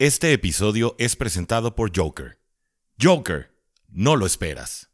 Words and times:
Este 0.00 0.32
episodio 0.32 0.96
es 0.98 1.14
presentado 1.14 1.76
por 1.76 1.94
Joker. 1.94 2.38
Joker, 2.98 3.50
no 3.90 4.16
lo 4.16 4.24
esperas. 4.24 4.88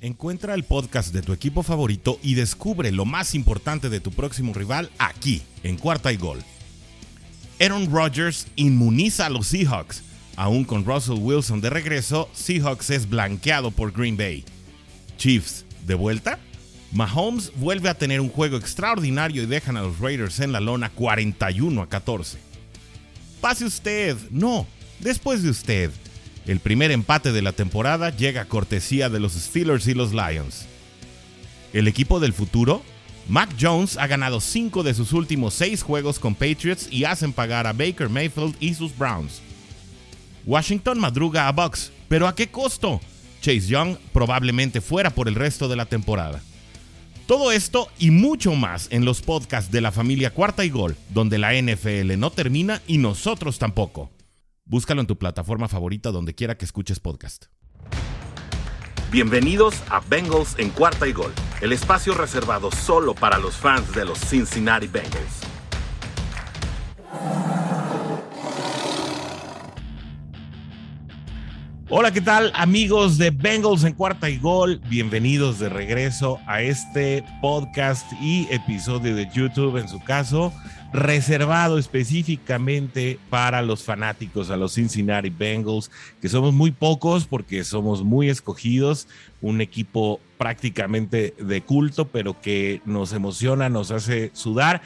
Encuentra 0.00 0.54
el 0.54 0.64
podcast 0.64 1.14
de 1.14 1.22
tu 1.22 1.32
equipo 1.32 1.62
favorito 1.62 2.18
y 2.20 2.34
descubre 2.34 2.90
lo 2.90 3.04
más 3.04 3.36
importante 3.36 3.88
de 3.88 4.00
tu 4.00 4.10
próximo 4.10 4.52
rival 4.52 4.90
aquí, 4.98 5.42
en 5.62 5.76
Cuarta 5.76 6.12
y 6.12 6.16
Gol. 6.16 6.42
Aaron 7.60 7.92
Rodgers 7.92 8.48
inmuniza 8.56 9.26
a 9.26 9.30
los 9.30 9.46
Seahawks. 9.46 10.02
Aún 10.34 10.64
con 10.64 10.84
Russell 10.84 11.20
Wilson 11.20 11.60
de 11.60 11.70
regreso, 11.70 12.28
Seahawks 12.32 12.90
es 12.90 13.08
blanqueado 13.08 13.70
por 13.70 13.92
Green 13.92 14.16
Bay. 14.16 14.44
Chiefs, 15.16 15.64
¿de 15.86 15.94
vuelta? 15.94 16.40
Mahomes 16.90 17.52
vuelve 17.54 17.88
a 17.88 17.94
tener 17.94 18.20
un 18.20 18.28
juego 18.28 18.56
extraordinario 18.56 19.44
y 19.44 19.46
dejan 19.46 19.76
a 19.76 19.82
los 19.82 20.00
Raiders 20.00 20.40
en 20.40 20.50
la 20.50 20.58
lona 20.58 20.90
41 20.90 21.82
a 21.82 21.88
14. 21.88 22.49
Pase 23.40 23.64
usted. 23.64 24.16
No, 24.30 24.66
después 25.00 25.42
de 25.42 25.50
usted. 25.50 25.90
El 26.46 26.60
primer 26.60 26.90
empate 26.90 27.32
de 27.32 27.42
la 27.42 27.52
temporada 27.52 28.10
llega 28.10 28.42
a 28.42 28.48
cortesía 28.48 29.08
de 29.08 29.20
los 29.20 29.32
Steelers 29.32 29.86
y 29.86 29.94
los 29.94 30.12
Lions. 30.12 30.66
El 31.72 31.86
equipo 31.86 32.20
del 32.20 32.32
futuro, 32.32 32.82
Mac 33.28 33.50
Jones 33.58 33.96
ha 33.96 34.06
ganado 34.06 34.40
5 34.40 34.82
de 34.82 34.94
sus 34.94 35.12
últimos 35.12 35.54
6 35.54 35.82
juegos 35.82 36.18
con 36.18 36.34
Patriots 36.34 36.88
y 36.90 37.04
hacen 37.04 37.32
pagar 37.32 37.66
a 37.66 37.72
Baker 37.72 38.08
Mayfield 38.08 38.56
y 38.58 38.74
sus 38.74 38.96
Browns. 38.96 39.40
Washington 40.44 40.98
madruga 40.98 41.46
a 41.46 41.52
Bucks, 41.52 41.92
pero 42.08 42.26
¿a 42.26 42.34
qué 42.34 42.48
costo? 42.48 43.00
Chase 43.40 43.68
Young 43.68 43.96
probablemente 44.12 44.80
fuera 44.80 45.10
por 45.10 45.28
el 45.28 45.34
resto 45.34 45.68
de 45.68 45.76
la 45.76 45.86
temporada. 45.86 46.42
Todo 47.30 47.52
esto 47.52 47.86
y 47.96 48.10
mucho 48.10 48.56
más 48.56 48.88
en 48.90 49.04
los 49.04 49.22
podcasts 49.22 49.70
de 49.70 49.80
la 49.80 49.92
familia 49.92 50.34
Cuarta 50.34 50.64
y 50.64 50.68
Gol, 50.68 50.96
donde 51.10 51.38
la 51.38 51.52
NFL 51.52 52.18
no 52.18 52.32
termina 52.32 52.82
y 52.88 52.98
nosotros 52.98 53.60
tampoco. 53.60 54.10
Búscalo 54.64 55.00
en 55.00 55.06
tu 55.06 55.16
plataforma 55.16 55.68
favorita 55.68 56.10
donde 56.10 56.34
quiera 56.34 56.58
que 56.58 56.64
escuches 56.64 56.98
podcast. 56.98 57.44
Bienvenidos 59.12 59.76
a 59.90 60.00
Bengals 60.00 60.56
en 60.58 60.70
Cuarta 60.70 61.06
y 61.06 61.12
Gol, 61.12 61.32
el 61.60 61.70
espacio 61.70 62.14
reservado 62.14 62.72
solo 62.72 63.14
para 63.14 63.38
los 63.38 63.54
fans 63.54 63.94
de 63.94 64.06
los 64.06 64.18
Cincinnati 64.18 64.88
Bengals. 64.88 65.49
Hola, 71.92 72.12
¿qué 72.12 72.20
tal 72.20 72.52
amigos 72.54 73.18
de 73.18 73.30
Bengals 73.32 73.82
en 73.82 73.94
cuarta 73.94 74.30
y 74.30 74.38
gol? 74.38 74.80
Bienvenidos 74.88 75.58
de 75.58 75.68
regreso 75.68 76.38
a 76.46 76.62
este 76.62 77.24
podcast 77.42 78.06
y 78.22 78.46
episodio 78.48 79.16
de 79.16 79.28
YouTube 79.34 79.76
en 79.76 79.88
su 79.88 79.98
caso, 79.98 80.52
reservado 80.92 81.78
específicamente 81.78 83.18
para 83.28 83.60
los 83.62 83.82
fanáticos 83.82 84.50
a 84.50 84.56
los 84.56 84.74
Cincinnati 84.74 85.30
Bengals, 85.30 85.90
que 86.20 86.28
somos 86.28 86.54
muy 86.54 86.70
pocos 86.70 87.26
porque 87.26 87.64
somos 87.64 88.04
muy 88.04 88.30
escogidos, 88.30 89.08
un 89.40 89.60
equipo 89.60 90.20
prácticamente 90.38 91.34
de 91.40 91.60
culto, 91.60 92.06
pero 92.06 92.40
que 92.40 92.82
nos 92.84 93.12
emociona, 93.12 93.68
nos 93.68 93.90
hace 93.90 94.30
sudar 94.32 94.80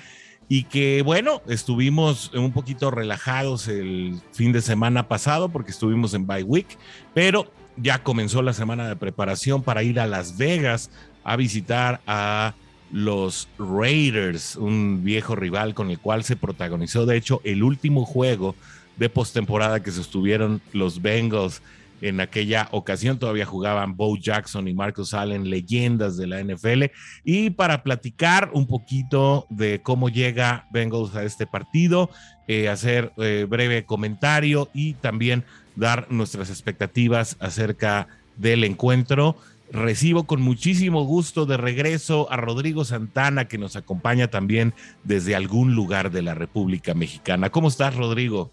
y 0.49 0.65
que 0.65 1.03
bueno, 1.03 1.43
estuvimos 1.49 2.33
un 2.35 2.53
poquito 2.53 2.91
relajados 2.91 3.69
el 3.69 4.21
fin 4.33 4.53
de 4.53 4.61
semana 4.61 5.09
pasado 5.09 5.49
porque 5.49 5.71
estuvimos 5.71 6.15
en 6.15 6.27
bye 6.27 6.43
week, 6.43 6.79
pero 7.15 7.51
ya 7.77 8.03
comenzó 8.03 8.43
la 8.43 8.53
semana 8.53 8.89
de 8.89 8.97
preparación 8.97 9.63
para 9.63 9.83
ir 9.83 9.99
a 9.99 10.07
Las 10.07 10.37
Vegas 10.37 10.91
a 11.25 11.37
visitar 11.37 12.01
a 12.07 12.55
los 12.93 13.49
Raiders, 13.59 14.57
un 14.57 15.03
viejo 15.03 15.35
rival 15.35 15.75
con 15.75 15.91
el 15.91 15.99
cual 15.99 16.23
se 16.23 16.37
protagonizó 16.37 17.07
de 17.07 17.17
hecho 17.17 17.41
el 17.45 17.63
último 17.63 18.05
juego 18.05 18.55
de 18.97 19.09
postemporada 19.09 19.83
que 19.83 19.91
sostuvieron 19.91 20.61
los 20.73 21.03
Bengals 21.03 21.63
en 22.05 22.21
aquella 22.21 22.69
ocasión 22.71 23.19
todavía 23.19 23.47
jugaban 23.47 23.97
Bo 23.97 24.15
Jackson 24.19 24.69
y 24.69 24.75
Marcus 24.75 25.15
Allen, 25.15 25.49
leyendas 25.49 26.19
de 26.19 26.27
la 26.27 26.39
NFL. 26.43 26.85
Y 27.25 27.49
para 27.49 27.83
platicar 27.83 28.51
un 28.53 28.67
poquito 28.67 29.47
de 29.49 29.81
cómo 29.81 30.11
llega 30.11 30.67
Bengals 30.71 31.15
a 31.17 31.25
este 31.25 31.47
partido, 31.47 32.11
eh, 32.47 32.69
hacer 32.69 33.15
eh, 33.17 33.47
breve 33.49 33.87
comentario 33.87 34.69
y 34.75 34.93
también 34.95 35.45
dar 35.77 36.07
nuestras 36.11 36.51
expectativas 36.51 37.39
acerca 37.41 38.07
del 38.37 38.65
encuentro. 38.65 39.37
Recibo 39.73 40.25
con 40.25 40.43
muchísimo 40.43 41.05
gusto 41.07 41.47
de 41.47 41.57
regreso 41.57 42.31
a 42.31 42.37
Rodrigo 42.37 42.85
Santana, 42.85 43.49
que 43.49 43.57
nos 43.57 43.77
acompaña 43.77 44.29
también 44.29 44.75
desde 45.05 45.35
algún 45.35 45.75
lugar 45.75 46.11
de 46.11 46.21
la 46.21 46.35
República 46.35 46.93
Mexicana. 46.93 47.49
¿Cómo 47.49 47.69
estás, 47.69 47.97
Rodrigo? 47.97 48.51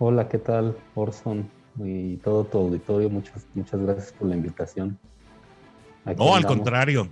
Hola, 0.00 0.28
¿qué 0.28 0.38
tal, 0.38 0.76
Orson? 0.96 1.48
Y 1.84 2.16
todo 2.16 2.44
tu 2.44 2.58
auditorio. 2.58 3.10
Muchas, 3.10 3.46
muchas 3.54 3.80
gracias 3.80 4.12
por 4.12 4.28
la 4.28 4.36
invitación. 4.36 4.98
no, 6.04 6.34
al 6.34 6.46
contrario. 6.46 7.08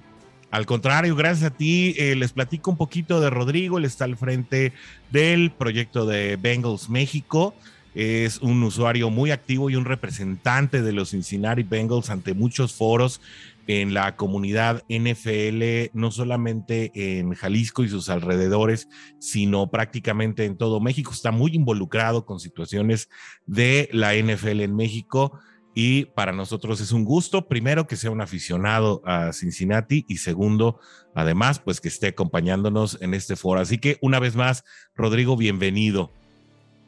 Al 0.50 0.66
contrario, 0.66 1.16
gracias 1.16 1.50
a 1.50 1.56
ti. 1.56 1.96
Eh, 1.98 2.14
les 2.14 2.32
platico 2.32 2.70
un 2.70 2.76
poquito 2.76 3.20
de 3.20 3.28
Rodrigo. 3.28 3.78
Él 3.78 3.84
está 3.84 4.04
al 4.04 4.16
frente 4.16 4.72
del 5.10 5.50
proyecto 5.50 6.06
de 6.06 6.36
Bengals 6.36 6.88
México. 6.88 7.54
Es 7.94 8.38
un 8.38 8.62
usuario 8.62 9.10
muy 9.10 9.32
activo 9.32 9.68
y 9.68 9.76
un 9.76 9.84
representante 9.84 10.82
de 10.82 10.92
los 10.92 11.10
Cincinnati 11.10 11.64
Bengals 11.64 12.10
ante 12.10 12.34
muchos 12.34 12.72
foros 12.72 13.20
en 13.66 13.94
la 13.94 14.16
comunidad 14.16 14.82
NFL, 14.88 15.90
no 15.92 16.10
solamente 16.10 16.90
en 16.94 17.32
Jalisco 17.34 17.84
y 17.84 17.88
sus 17.88 18.08
alrededores, 18.08 18.88
sino 19.18 19.70
prácticamente 19.70 20.44
en 20.44 20.56
todo 20.56 20.80
México. 20.80 21.12
Está 21.12 21.30
muy 21.30 21.52
involucrado 21.54 22.26
con 22.26 22.40
situaciones 22.40 23.08
de 23.46 23.88
la 23.92 24.14
NFL 24.14 24.60
en 24.60 24.76
México 24.76 25.38
y 25.74 26.06
para 26.06 26.32
nosotros 26.32 26.80
es 26.80 26.92
un 26.92 27.04
gusto, 27.04 27.48
primero, 27.48 27.86
que 27.88 27.96
sea 27.96 28.12
un 28.12 28.20
aficionado 28.20 29.02
a 29.04 29.32
Cincinnati 29.32 30.06
y 30.08 30.18
segundo, 30.18 30.78
además, 31.14 31.58
pues 31.58 31.80
que 31.80 31.88
esté 31.88 32.08
acompañándonos 32.08 32.98
en 33.02 33.12
este 33.12 33.34
foro. 33.34 33.60
Así 33.60 33.78
que 33.78 33.98
una 34.00 34.20
vez 34.20 34.36
más, 34.36 34.64
Rodrigo, 34.94 35.36
bienvenido. 35.36 36.12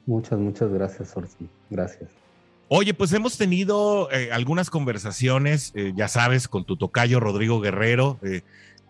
Muchas, 0.07 0.39
muchas 0.39 0.71
gracias, 0.71 1.17
Orsi. 1.17 1.49
Gracias. 1.69 2.26
Oye, 2.69 2.95
pues 2.95 3.13
hemos 3.13 3.39
tenido 3.39 4.11
eh, 4.11 4.33
algunas 4.33 4.71
conversaciones, 4.71 5.71
eh, 5.77 5.93
ya 5.95 6.09
sabes, 6.09 6.49
con 6.49 6.65
tu 6.65 6.77
tocayo 6.77 7.21
Rodrigo 7.21 7.61
Guerrero 7.61 8.19
eh, 8.23 8.41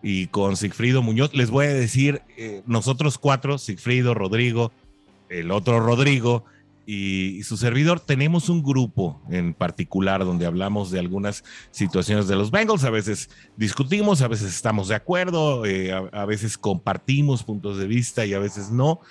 y 0.01 0.27
con 0.27 0.57
Sigfrido 0.57 1.03
Muñoz. 1.03 1.35
Les 1.35 1.51
voy 1.51 1.67
a 1.67 1.73
decir, 1.73 2.23
nosotros 2.65 3.19
cuatro, 3.19 3.59
Sigfrido, 3.59 4.15
Rodrigo, 4.15 4.71
el 5.29 5.51
otro 5.51 5.79
Rodrigo 5.79 6.43
y, 6.87 7.43
su 7.43 7.55
servidor, 7.55 7.99
tenemos 7.99 8.49
un 8.49 8.63
grupo 8.63 9.21
en 9.29 9.53
particular 9.53 10.25
donde 10.25 10.47
hablamos 10.47 10.89
de 10.89 10.97
algunas 10.97 11.43
situaciones 11.69 12.27
de 12.27 12.35
los 12.35 12.49
Bengals. 12.49 12.83
A 12.83 12.89
veces 12.89 13.29
discutimos, 13.57 14.23
a 14.23 14.27
veces 14.27 14.55
estamos 14.55 14.87
de 14.87 14.95
acuerdo, 14.95 15.63
a 16.13 16.25
veces 16.25 16.57
compartimos 16.57 17.43
puntos 17.43 17.77
de 17.77 17.85
vista 17.85 18.25
y 18.25 18.33
a 18.33 18.39
veces 18.39 18.71
no. 18.71 19.01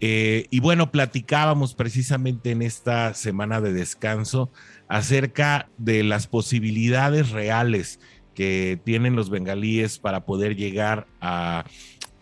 Eh, 0.00 0.46
y 0.50 0.60
bueno, 0.60 0.90
platicábamos 0.90 1.74
precisamente 1.74 2.50
en 2.50 2.62
esta 2.62 3.12
semana 3.12 3.60
de 3.60 3.74
descanso 3.74 4.50
acerca 4.88 5.68
de 5.76 6.02
las 6.02 6.26
posibilidades 6.26 7.30
reales 7.30 8.00
que 8.34 8.80
tienen 8.82 9.14
los 9.14 9.28
bengalíes 9.28 9.98
para 9.98 10.24
poder 10.24 10.56
llegar 10.56 11.06
a, 11.20 11.64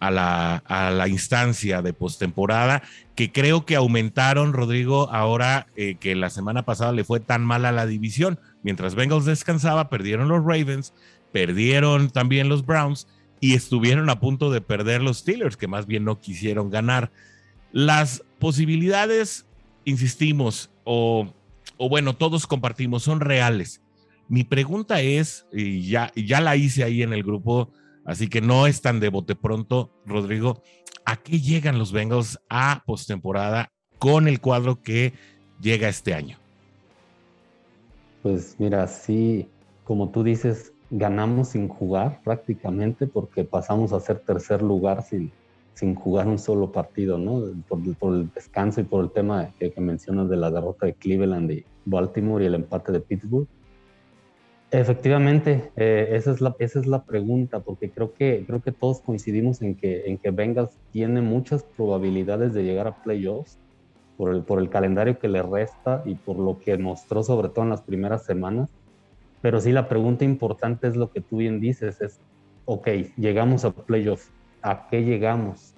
la, 0.00 1.06
instancia 1.08 1.80
de 1.80 1.92
postemporada, 1.92 2.82
que 3.14 3.30
creo 3.30 3.64
que 3.64 3.76
aumentaron, 3.76 4.52
Rodrigo, 4.52 5.08
ahora 5.12 5.68
eh, 5.76 5.94
que 5.94 6.16
la 6.16 6.30
semana 6.30 6.64
pasada 6.64 6.92
le 6.92 7.04
fue 7.04 7.20
tan 7.20 7.44
mal 7.44 7.64
a 7.64 7.72
la 7.72 7.86
división. 7.86 8.40
Mientras 8.64 8.96
Bengals 8.96 9.24
descansaba, 9.24 9.88
perdieron 9.88 10.28
los 10.28 10.44
Ravens, 10.44 10.92
perdieron 11.32 12.10
también 12.10 12.48
los 12.48 12.66
Browns 12.66 13.06
y 13.40 13.54
estuvieron 13.54 14.10
a 14.10 14.18
punto 14.18 14.50
de 14.50 14.60
perder 14.60 15.02
los 15.02 15.18
Steelers, 15.18 15.56
que 15.56 15.68
más 15.68 15.86
bien 15.86 16.04
no 16.04 16.20
quisieron 16.20 16.70
ganar. 16.70 17.12
Las 17.72 18.24
posibilidades, 18.38 19.46
insistimos, 19.84 20.70
o, 20.84 21.28
bueno, 21.78 22.16
todos 22.16 22.46
compartimos, 22.46 23.02
son 23.02 23.20
reales. 23.20 23.82
Mi 24.28 24.44
pregunta 24.44 25.00
es, 25.00 25.46
y 25.52 25.88
ya, 25.88 26.12
ya 26.14 26.40
la 26.40 26.56
hice 26.56 26.84
ahí 26.84 27.02
en 27.02 27.12
el 27.12 27.22
grupo, 27.22 27.70
así 28.04 28.28
que 28.28 28.40
no 28.40 28.66
es 28.66 28.80
tan 28.80 29.00
de 29.00 29.08
bote 29.08 29.34
pronto, 29.34 29.90
Rodrigo, 30.06 30.62
¿a 31.04 31.16
qué 31.16 31.40
llegan 31.40 31.78
los 31.78 31.92
Bengals 31.92 32.38
a 32.48 32.82
postemporada 32.86 33.70
con 33.98 34.28
el 34.28 34.40
cuadro 34.40 34.82
que 34.82 35.12
llega 35.60 35.88
este 35.88 36.14
año? 36.14 36.38
Pues 38.22 38.56
mira, 38.58 38.86
sí, 38.86 39.48
como 39.84 40.10
tú 40.10 40.22
dices, 40.22 40.72
ganamos 40.90 41.48
sin 41.48 41.68
jugar 41.68 42.20
prácticamente 42.22 43.06
porque 43.06 43.44
pasamos 43.44 43.92
a 43.92 44.00
ser 44.00 44.18
tercer 44.18 44.62
lugar 44.62 45.02
sin, 45.02 45.32
sin 45.78 45.94
jugar 45.94 46.26
un 46.26 46.38
solo 46.38 46.72
partido, 46.72 47.18
¿no? 47.18 47.42
Por, 47.68 48.14
el 48.14 48.32
descanso 48.34 48.80
y 48.80 48.84
por 48.84 49.04
el 49.04 49.12
tema 49.12 49.54
que, 49.60 49.72
mencionas 49.80 50.28
de 50.28 50.36
la 50.36 50.50
derrota 50.50 50.86
de 50.86 50.94
Cleveland 50.94 51.52
y 51.52 51.64
Baltimore 51.84 52.42
y 52.42 52.48
el 52.48 52.56
empate 52.56 52.90
de 52.90 52.98
Pittsburgh. 52.98 53.46
Efectivamente, 54.72 55.70
eh, 55.76 56.08
esa, 56.10 56.32
es 56.32 56.40
la, 56.40 56.56
esa 56.58 56.80
es 56.80 56.86
la 56.86 57.04
pregunta, 57.04 57.60
porque 57.60 57.90
creo 57.90 58.12
que, 58.12 58.42
creo 58.44 58.60
que 58.60 58.72
todos 58.72 59.00
coincidimos 59.00 59.62
en 59.62 59.76
que, 59.76 60.06
en 60.06 60.18
que 60.18 60.32
Bengals 60.32 60.76
tiene 60.90 61.22
muchas 61.22 61.62
probabilidades 61.62 62.54
de 62.54 62.64
llegar 62.64 62.88
a 62.88 63.02
playoffs, 63.04 63.56
por 64.16 64.34
el, 64.34 64.42
por 64.42 64.58
el 64.58 64.68
calendario 64.68 65.20
que 65.20 65.28
le 65.28 65.42
resta 65.42 66.02
y 66.04 66.16
por 66.16 66.40
lo 66.40 66.58
que 66.58 66.76
mostró 66.76 67.22
sobre 67.22 67.50
todo 67.50 67.62
en 67.62 67.70
las 67.70 67.82
primeras 67.82 68.24
semanas. 68.24 68.68
Pero 69.40 69.60
sí 69.60 69.70
la 69.70 69.88
pregunta 69.88 70.24
importante 70.24 70.88
es 70.88 70.96
lo 70.96 71.12
que 71.12 71.20
tú 71.20 71.36
bien 71.36 71.60
dices, 71.60 72.00
es, 72.00 72.18
ok, 72.64 72.88
llegamos 73.16 73.64
a 73.64 73.70
playoffs, 73.70 74.32
¿a 74.62 74.88
qué 74.88 75.02
llegamos? 75.02 75.74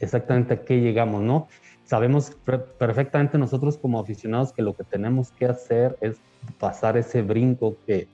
Exactamente 0.00 0.54
a 0.54 0.64
qué 0.64 0.80
llegamos, 0.80 1.22
¿no? 1.22 1.48
Sabemos 1.84 2.36
perfectamente 2.78 3.38
nosotros 3.38 3.78
como 3.78 3.98
aficionados 3.98 4.52
que 4.52 4.62
lo 4.62 4.74
que 4.74 4.84
tenemos 4.84 5.30
que 5.32 5.46
hacer 5.46 5.96
es 6.00 6.20
pasar 6.58 6.96
ese 6.96 7.22
brinco 7.22 7.76
que, 7.86 8.06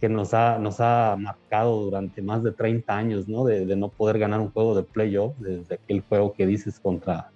que 0.00 0.08
nos, 0.08 0.32
ha, 0.32 0.58
nos 0.58 0.80
ha 0.80 1.16
marcado 1.18 1.82
durante 1.82 2.22
más 2.22 2.42
de 2.42 2.52
30 2.52 2.96
años, 2.96 3.28
¿no? 3.28 3.44
De, 3.44 3.66
de 3.66 3.76
no 3.76 3.88
poder 3.88 4.18
ganar 4.18 4.40
un 4.40 4.50
juego 4.50 4.74
de 4.74 4.84
playoff, 4.84 5.36
desde 5.38 5.74
aquel 5.74 6.02
juego 6.02 6.32
que 6.34 6.46
dices 6.46 6.78
contra, 6.78 7.30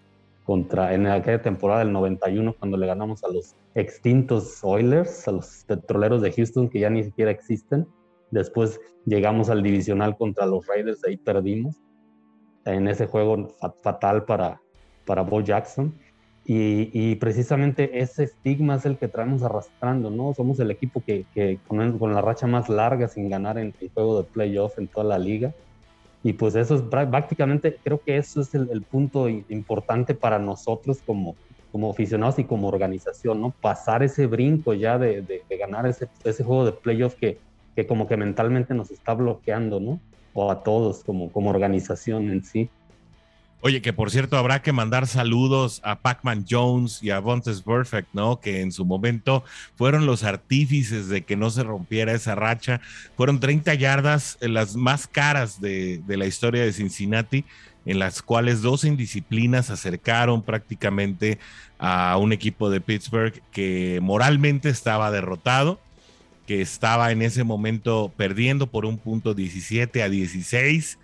contra, 0.44 0.94
en 0.94 1.06
aquella 1.06 1.42
temporada 1.42 1.80
del 1.80 1.92
91 1.92 2.54
cuando 2.58 2.76
le 2.76 2.86
ganamos 2.86 3.24
a 3.24 3.28
los 3.28 3.54
extintos 3.74 4.60
Oilers, 4.62 5.26
a 5.28 5.32
los 5.32 5.64
petroleros 5.66 6.22
de 6.22 6.32
Houston 6.32 6.68
que 6.68 6.80
ya 6.80 6.90
ni 6.90 7.02
siquiera 7.02 7.30
existen. 7.30 7.86
Después 8.30 8.80
llegamos 9.06 9.50
al 9.50 9.62
divisional 9.62 10.16
contra 10.16 10.46
los 10.46 10.66
Raiders, 10.66 11.04
ahí 11.04 11.16
perdimos 11.16 11.76
en 12.64 12.88
ese 12.88 13.06
juego 13.06 13.48
fatal 13.82 14.24
para, 14.24 14.60
para 15.04 15.22
Bo 15.22 15.40
Jackson. 15.40 15.94
Y, 16.44 16.90
y, 16.92 17.14
precisamente 17.16 18.00
ese 18.00 18.24
estigma 18.24 18.76
es 18.76 18.86
el 18.86 18.96
que 18.96 19.08
traemos 19.08 19.42
arrastrando, 19.42 20.10
¿no? 20.10 20.34
Somos 20.34 20.58
el 20.58 20.70
equipo 20.70 21.02
que, 21.04 21.24
que 21.32 21.58
con, 21.68 21.98
con, 21.98 22.14
la 22.14 22.22
racha 22.22 22.46
más 22.46 22.68
larga 22.68 23.06
sin 23.08 23.28
ganar 23.28 23.58
en 23.58 23.74
el 23.80 23.90
juego 23.90 24.22
de 24.22 24.28
playoff 24.28 24.78
en 24.78 24.88
toda 24.88 25.04
la 25.04 25.18
liga. 25.18 25.52
Y 26.22 26.34
pues 26.34 26.54
eso 26.54 26.74
es 26.74 26.82
prácticamente, 26.82 27.78
creo 27.82 28.00
que 28.00 28.16
eso 28.16 28.40
es 28.40 28.54
el, 28.54 28.82
punto 28.82 29.28
importante 29.28 30.14
para 30.14 30.38
nosotros 30.38 30.98
como, 31.06 31.34
como 31.72 31.90
aficionados 31.90 32.38
y 32.38 32.44
como 32.44 32.68
organización, 32.68 33.40
¿no? 33.40 33.50
Pasar 33.52 34.02
ese 34.02 34.26
brinco 34.26 34.74
ya 34.74 34.98
de, 34.98 35.22
de, 35.22 35.56
ganar 35.56 35.86
ese, 35.86 36.08
ese, 36.24 36.44
juego 36.44 36.66
de 36.66 36.72
playoff 36.72 37.14
que, 37.14 37.38
que 37.74 37.86
como 37.86 38.06
que 38.06 38.16
mentalmente 38.18 38.74
nos 38.74 38.90
está 38.90 39.14
bloqueando, 39.14 39.80
¿no? 39.80 39.98
O 40.32 40.50
a 40.50 40.62
todos 40.62 41.02
como, 41.04 41.30
como 41.32 41.50
organización 41.50 42.30
en 42.30 42.44
sí. 42.44 42.70
Oye, 43.62 43.82
que 43.82 43.92
por 43.92 44.10
cierto 44.10 44.38
habrá 44.38 44.62
que 44.62 44.72
mandar 44.72 45.06
saludos 45.06 45.82
a 45.84 46.00
Pac-Man 46.00 46.46
Jones 46.48 47.02
y 47.02 47.10
a 47.10 47.18
Vontes 47.18 47.60
Perfect, 47.60 48.08
¿no? 48.14 48.40
Que 48.40 48.62
en 48.62 48.72
su 48.72 48.86
momento 48.86 49.44
fueron 49.76 50.06
los 50.06 50.24
artífices 50.24 51.08
de 51.08 51.24
que 51.24 51.36
no 51.36 51.50
se 51.50 51.62
rompiera 51.62 52.12
esa 52.12 52.34
racha. 52.34 52.80
Fueron 53.18 53.38
30 53.38 53.74
yardas, 53.74 54.38
las 54.40 54.76
más 54.76 55.06
caras 55.06 55.60
de, 55.60 56.02
la 56.06 56.24
historia 56.24 56.62
de 56.62 56.72
Cincinnati, 56.72 57.44
en 57.84 57.98
las 57.98 58.22
cuales 58.22 58.62
dos 58.62 58.84
indisciplinas 58.84 59.68
acercaron 59.68 60.40
prácticamente 60.42 61.38
a 61.78 62.16
un 62.16 62.32
equipo 62.32 62.70
de 62.70 62.80
Pittsburgh 62.80 63.42
que 63.52 63.98
moralmente 64.02 64.70
estaba 64.70 65.10
derrotado, 65.10 65.80
que 66.50 66.60
estaba 66.60 67.12
en 67.12 67.22
ese 67.22 67.44
momento 67.44 68.12
perdiendo 68.16 68.66
por 68.66 68.84
un 68.84 68.98
punto 68.98 69.34
17 69.34 70.02
a 70.02 70.08
16 70.08 70.98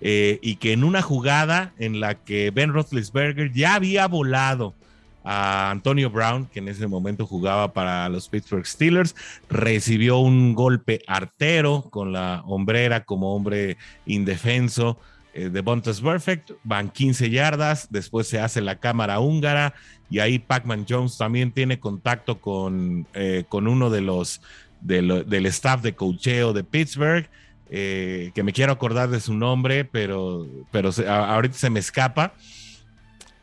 eh, 0.00 0.38
y 0.40 0.56
que 0.56 0.72
en 0.72 0.84
una 0.84 1.02
jugada 1.02 1.74
en 1.78 2.00
la 2.00 2.14
que 2.14 2.50
Ben 2.50 2.72
Roethlisberger 2.72 3.52
ya 3.52 3.74
había 3.74 4.08
volado 4.08 4.72
a 5.22 5.70
Antonio 5.70 6.08
Brown, 6.08 6.46
que 6.46 6.60
en 6.60 6.68
ese 6.68 6.86
momento 6.86 7.26
jugaba 7.26 7.74
para 7.74 8.08
los 8.08 8.30
Pittsburgh 8.30 8.64
Steelers, 8.64 9.14
recibió 9.50 10.16
un 10.16 10.54
golpe 10.54 11.02
artero 11.06 11.88
con 11.90 12.14
la 12.14 12.42
hombrera 12.46 13.04
como 13.04 13.34
hombre 13.36 13.76
indefenso 14.06 14.98
eh, 15.34 15.50
de 15.50 15.60
Bontes 15.60 16.00
Perfect, 16.00 16.52
van 16.64 16.88
15 16.88 17.28
yardas, 17.28 17.88
después 17.90 18.28
se 18.28 18.40
hace 18.40 18.62
la 18.62 18.76
cámara 18.76 19.20
húngara 19.20 19.74
y 20.08 20.20
ahí 20.20 20.38
Pac-Man 20.38 20.86
Jones 20.88 21.18
también 21.18 21.52
tiene 21.52 21.78
contacto 21.78 22.40
con, 22.40 23.06
eh, 23.12 23.44
con 23.46 23.68
uno 23.68 23.90
de 23.90 24.00
los 24.00 24.40
del 24.86 25.46
staff 25.46 25.82
de 25.82 25.94
cocheo 25.94 26.52
de 26.52 26.64
Pittsburgh 26.64 27.28
eh, 27.68 28.30
que 28.34 28.44
me 28.44 28.52
quiero 28.52 28.72
acordar 28.72 29.10
de 29.10 29.20
su 29.20 29.34
nombre, 29.34 29.84
pero, 29.84 30.46
pero 30.70 30.90
ahorita 31.08 31.56
se 31.56 31.70
me 31.70 31.80
escapa. 31.80 32.34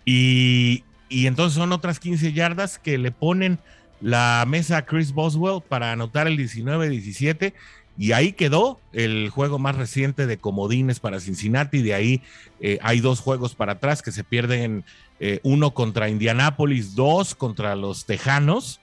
Y, 0.06 0.84
y, 1.10 1.28
entonces 1.28 1.58
son 1.58 1.72
otras 1.74 2.00
15 2.00 2.32
yardas 2.32 2.80
que 2.80 2.98
le 2.98 3.12
ponen 3.12 3.60
la 4.00 4.46
mesa 4.48 4.78
a 4.78 4.86
Chris 4.86 5.12
Boswell 5.12 5.62
para 5.68 5.92
anotar 5.92 6.28
el 6.28 6.38
19-17. 6.38 7.54
Y 7.98 8.14
ahí 8.14 8.32
quedó 8.32 8.80
el 8.94 9.30
juego 9.30 9.60
más 9.60 9.76
reciente 9.76 10.26
de 10.26 10.38
comodines 10.38 11.00
para 11.00 11.20
Cincinnati. 11.20 11.82
De 11.82 11.94
ahí 11.94 12.22
eh, 12.62 12.80
hay 12.82 13.02
dos 13.02 13.20
juegos 13.20 13.56
para 13.56 13.74
atrás 13.74 14.02
que 14.02 14.12
se 14.12 14.24
pierden, 14.24 14.86
eh, 15.20 15.42
uno 15.44 15.74
contra 15.74 16.10
Indianápolis, 16.10 16.96
dos 16.96 17.36
contra 17.36 17.76
los 17.76 18.06
Tejanos. 18.06 18.80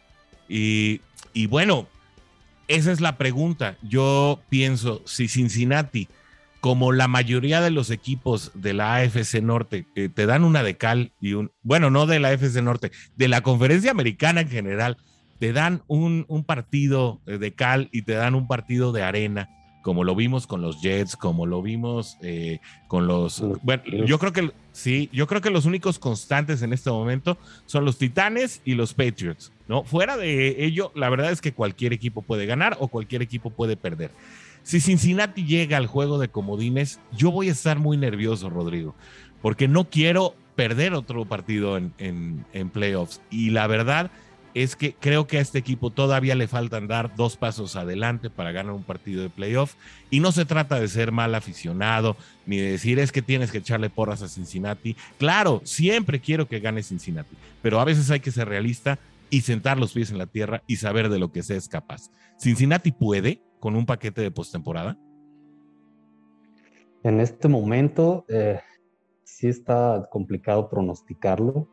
Y, 0.48 1.00
y 1.32 1.46
bueno, 1.46 1.88
esa 2.70 2.92
es 2.92 3.00
la 3.00 3.18
pregunta. 3.18 3.76
Yo 3.82 4.40
pienso, 4.48 5.02
si 5.04 5.28
Cincinnati, 5.28 6.08
como 6.60 6.92
la 6.92 7.08
mayoría 7.08 7.60
de 7.60 7.70
los 7.70 7.90
equipos 7.90 8.52
de 8.54 8.74
la 8.74 8.96
AFC 8.96 9.42
Norte, 9.42 9.86
te 9.94 10.26
dan 10.26 10.44
una 10.44 10.62
de 10.62 10.76
cal 10.76 11.12
y 11.20 11.32
un, 11.32 11.50
bueno, 11.62 11.90
no 11.90 12.06
de 12.06 12.20
la 12.20 12.28
AFC 12.28 12.62
Norte, 12.62 12.92
de 13.16 13.28
la 13.28 13.40
conferencia 13.42 13.90
americana 13.90 14.42
en 14.42 14.48
general, 14.48 14.98
te 15.38 15.52
dan 15.52 15.82
un, 15.88 16.26
un 16.28 16.44
partido 16.44 17.20
de 17.26 17.54
cal 17.54 17.88
y 17.92 18.02
te 18.02 18.12
dan 18.12 18.34
un 18.34 18.46
partido 18.46 18.92
de 18.92 19.02
arena 19.02 19.48
como 19.82 20.04
lo 20.04 20.14
vimos 20.14 20.46
con 20.46 20.60
los 20.62 20.80
Jets, 20.82 21.16
como 21.16 21.46
lo 21.46 21.62
vimos 21.62 22.18
eh, 22.22 22.60
con 22.88 23.06
los... 23.06 23.42
Bueno, 23.62 23.82
yo 24.06 24.18
creo 24.18 24.32
que 24.32 24.50
sí, 24.72 25.08
yo 25.12 25.26
creo 25.26 25.40
que 25.40 25.50
los 25.50 25.64
únicos 25.64 25.98
constantes 25.98 26.62
en 26.62 26.72
este 26.72 26.90
momento 26.90 27.38
son 27.66 27.84
los 27.84 27.98
Titanes 27.98 28.60
y 28.64 28.74
los 28.74 28.94
Patriots, 28.94 29.52
¿no? 29.68 29.84
Fuera 29.84 30.16
de 30.16 30.64
ello, 30.64 30.92
la 30.94 31.08
verdad 31.08 31.32
es 31.32 31.40
que 31.40 31.52
cualquier 31.52 31.92
equipo 31.92 32.22
puede 32.22 32.46
ganar 32.46 32.76
o 32.80 32.88
cualquier 32.88 33.22
equipo 33.22 33.50
puede 33.50 33.76
perder. 33.76 34.10
Si 34.62 34.80
Cincinnati 34.80 35.44
llega 35.44 35.78
al 35.78 35.86
juego 35.86 36.18
de 36.18 36.28
comodines, 36.28 37.00
yo 37.16 37.30
voy 37.30 37.48
a 37.48 37.52
estar 37.52 37.78
muy 37.78 37.96
nervioso, 37.96 38.50
Rodrigo, 38.50 38.94
porque 39.40 39.68
no 39.68 39.88
quiero 39.88 40.34
perder 40.54 40.92
otro 40.92 41.24
partido 41.24 41.78
en, 41.78 41.94
en, 41.96 42.44
en 42.52 42.68
playoffs. 42.68 43.22
Y 43.30 43.50
la 43.50 43.66
verdad 43.66 44.10
es 44.54 44.76
que 44.76 44.94
creo 44.94 45.26
que 45.26 45.38
a 45.38 45.40
este 45.40 45.58
equipo 45.58 45.90
todavía 45.90 46.34
le 46.34 46.48
faltan 46.48 46.88
dar 46.88 47.14
dos 47.14 47.36
pasos 47.36 47.76
adelante 47.76 48.30
para 48.30 48.52
ganar 48.52 48.74
un 48.74 48.82
partido 48.82 49.22
de 49.22 49.30
playoff. 49.30 49.74
Y 50.10 50.20
no 50.20 50.32
se 50.32 50.44
trata 50.44 50.78
de 50.78 50.88
ser 50.88 51.12
mal 51.12 51.34
aficionado, 51.34 52.16
ni 52.46 52.58
de 52.58 52.72
decir 52.72 52.98
es 52.98 53.12
que 53.12 53.22
tienes 53.22 53.52
que 53.52 53.58
echarle 53.58 53.90
porras 53.90 54.22
a 54.22 54.28
Cincinnati. 54.28 54.96
Claro, 55.18 55.60
siempre 55.64 56.20
quiero 56.20 56.48
que 56.48 56.60
gane 56.60 56.82
Cincinnati, 56.82 57.36
pero 57.62 57.80
a 57.80 57.84
veces 57.84 58.10
hay 58.10 58.20
que 58.20 58.30
ser 58.30 58.48
realista 58.48 58.98
y 59.30 59.42
sentar 59.42 59.78
los 59.78 59.92
pies 59.92 60.10
en 60.10 60.18
la 60.18 60.26
tierra 60.26 60.62
y 60.66 60.76
saber 60.76 61.08
de 61.08 61.18
lo 61.18 61.30
que 61.32 61.42
se 61.42 61.56
es 61.56 61.68
capaz. 61.68 62.10
Cincinnati 62.38 62.92
puede 62.92 63.42
con 63.60 63.76
un 63.76 63.86
paquete 63.86 64.22
de 64.22 64.30
postemporada. 64.30 64.98
En 67.02 67.20
este 67.20 67.48
momento 67.48 68.26
eh, 68.28 68.60
sí 69.22 69.46
está 69.46 70.08
complicado 70.10 70.68
pronosticarlo 70.68 71.68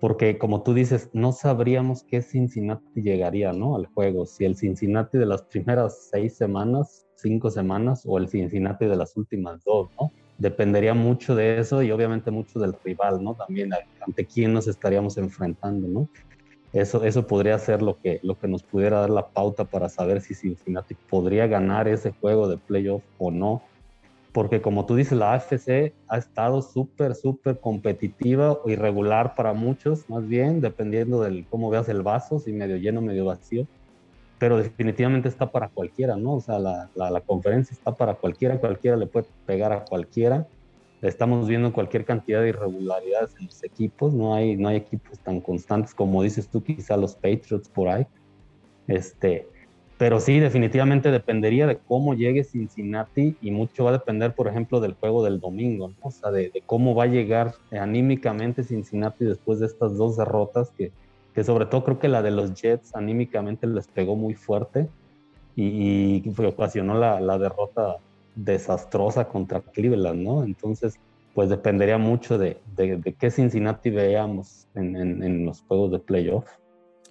porque 0.00 0.38
como 0.38 0.62
tú 0.62 0.72
dices, 0.72 1.10
no 1.12 1.32
sabríamos 1.32 2.04
qué 2.04 2.22
Cincinnati 2.22 3.02
llegaría, 3.02 3.52
¿no? 3.52 3.76
Al 3.76 3.86
juego, 3.86 4.24
si 4.24 4.46
el 4.46 4.56
Cincinnati 4.56 5.18
de 5.18 5.26
las 5.26 5.42
primeras 5.42 6.08
seis 6.10 6.36
semanas, 6.36 7.06
cinco 7.16 7.50
semanas, 7.50 8.04
o 8.06 8.16
el 8.16 8.28
Cincinnati 8.28 8.86
de 8.86 8.96
las 8.96 9.16
últimas 9.16 9.62
dos, 9.62 9.90
¿no? 10.00 10.10
Dependería 10.38 10.94
mucho 10.94 11.34
de 11.34 11.58
eso 11.58 11.82
y 11.82 11.90
obviamente 11.90 12.30
mucho 12.30 12.58
del 12.58 12.74
rival, 12.82 13.22
¿no? 13.22 13.34
También 13.34 13.72
ante 14.00 14.24
quién 14.24 14.54
nos 14.54 14.68
estaríamos 14.68 15.18
enfrentando, 15.18 15.86
¿no? 15.86 16.08
Eso, 16.72 17.04
eso 17.04 17.26
podría 17.26 17.58
ser 17.58 17.82
lo 17.82 17.98
que, 17.98 18.20
lo 18.22 18.38
que 18.38 18.48
nos 18.48 18.62
pudiera 18.62 19.00
dar 19.00 19.10
la 19.10 19.28
pauta 19.28 19.64
para 19.64 19.88
saber 19.90 20.22
si 20.22 20.34
Cincinnati 20.34 20.94
podría 20.94 21.46
ganar 21.46 21.88
ese 21.88 22.12
juego 22.12 22.48
de 22.48 22.56
playoff 22.56 23.02
o 23.18 23.30
no 23.30 23.62
porque 24.32 24.62
como 24.62 24.86
tú 24.86 24.94
dices, 24.94 25.18
la 25.18 25.34
AFC 25.34 25.92
ha 26.08 26.18
estado 26.18 26.62
súper, 26.62 27.14
súper 27.14 27.58
competitiva 27.58 28.52
o 28.52 28.70
irregular 28.70 29.34
para 29.34 29.52
muchos, 29.54 30.08
más 30.08 30.26
bien, 30.26 30.60
dependiendo 30.60 31.22
de 31.22 31.44
cómo 31.50 31.70
veas 31.70 31.88
el 31.88 32.02
vaso, 32.02 32.38
si 32.38 32.52
medio 32.52 32.76
lleno, 32.76 33.00
medio 33.00 33.24
vacío, 33.24 33.66
pero 34.38 34.56
definitivamente 34.56 35.28
está 35.28 35.50
para 35.50 35.68
cualquiera, 35.68 36.16
¿no? 36.16 36.34
O 36.34 36.40
sea, 36.40 36.58
la, 36.58 36.88
la, 36.94 37.20
conferencia 37.20 37.74
está 37.74 37.94
para 37.94 38.14
cualquiera, 38.14 38.58
cualquiera 38.58 38.96
le 38.96 39.06
puede 39.06 39.26
pegar 39.46 39.72
a 39.72 39.84
cualquiera. 39.84 40.46
Estamos 41.02 41.48
viendo 41.48 41.72
cualquier 41.72 42.04
cantidad 42.04 42.40
de 42.40 42.50
irregularidades 42.50 43.34
en 43.38 43.46
los 43.46 43.62
equipos, 43.64 44.14
no 44.14 44.34
hay, 44.34 44.56
no 44.56 44.68
hay 44.68 44.76
equipos 44.76 45.18
tan 45.18 45.40
constantes 45.40 45.94
como 45.94 46.22
dices 46.22 46.48
tú, 46.48 46.62
quizá 46.62 46.96
los 46.96 47.16
Patriots 47.16 47.68
por 47.68 47.88
ahí. 47.88 48.06
Este, 48.86 49.46
pero 50.00 50.18
sí, 50.18 50.40
definitivamente 50.40 51.10
dependería 51.10 51.66
de 51.66 51.76
cómo 51.76 52.14
llegue 52.14 52.42
Cincinnati 52.42 53.36
y 53.42 53.50
mucho 53.50 53.84
va 53.84 53.90
a 53.90 53.98
depender, 53.98 54.34
por 54.34 54.48
ejemplo, 54.48 54.80
del 54.80 54.94
juego 54.94 55.22
del 55.22 55.40
domingo, 55.40 55.88
¿no? 55.88 55.94
O 56.00 56.10
sea, 56.10 56.30
de, 56.30 56.50
cómo 56.64 56.94
va 56.94 57.04
a 57.04 57.06
llegar 57.06 57.52
anímicamente 57.70 58.64
Cincinnati 58.64 59.26
después 59.26 59.60
de 59.60 59.66
estas 59.66 59.98
dos 59.98 60.16
derrotas, 60.16 60.70
que, 60.70 60.90
que, 61.34 61.44
sobre 61.44 61.66
todo 61.66 61.84
creo 61.84 61.98
que 61.98 62.08
la 62.08 62.22
de 62.22 62.30
los 62.30 62.54
Jets 62.54 62.96
anímicamente 62.96 63.66
les 63.66 63.88
pegó 63.88 64.16
muy 64.16 64.32
fuerte 64.32 64.88
y, 65.54 66.22
y 66.24 66.44
ocasionó 66.46 66.94
la, 66.94 67.38
derrota 67.38 67.98
desastrosa 68.34 69.28
contra 69.28 69.60
Cleveland, 69.60 70.22
¿no? 70.22 70.44
Entonces, 70.44 70.98
pues 71.34 71.50
dependería 71.50 71.98
mucho 71.98 72.38
de, 72.38 72.56
de, 72.74 73.14
qué 73.20 73.30
Cincinnati 73.30 73.90
veamos 73.90 74.66
en, 74.74 74.96
en, 74.96 75.44
los 75.44 75.60
juegos 75.60 75.90
de 75.90 75.98
playoff. 75.98 76.46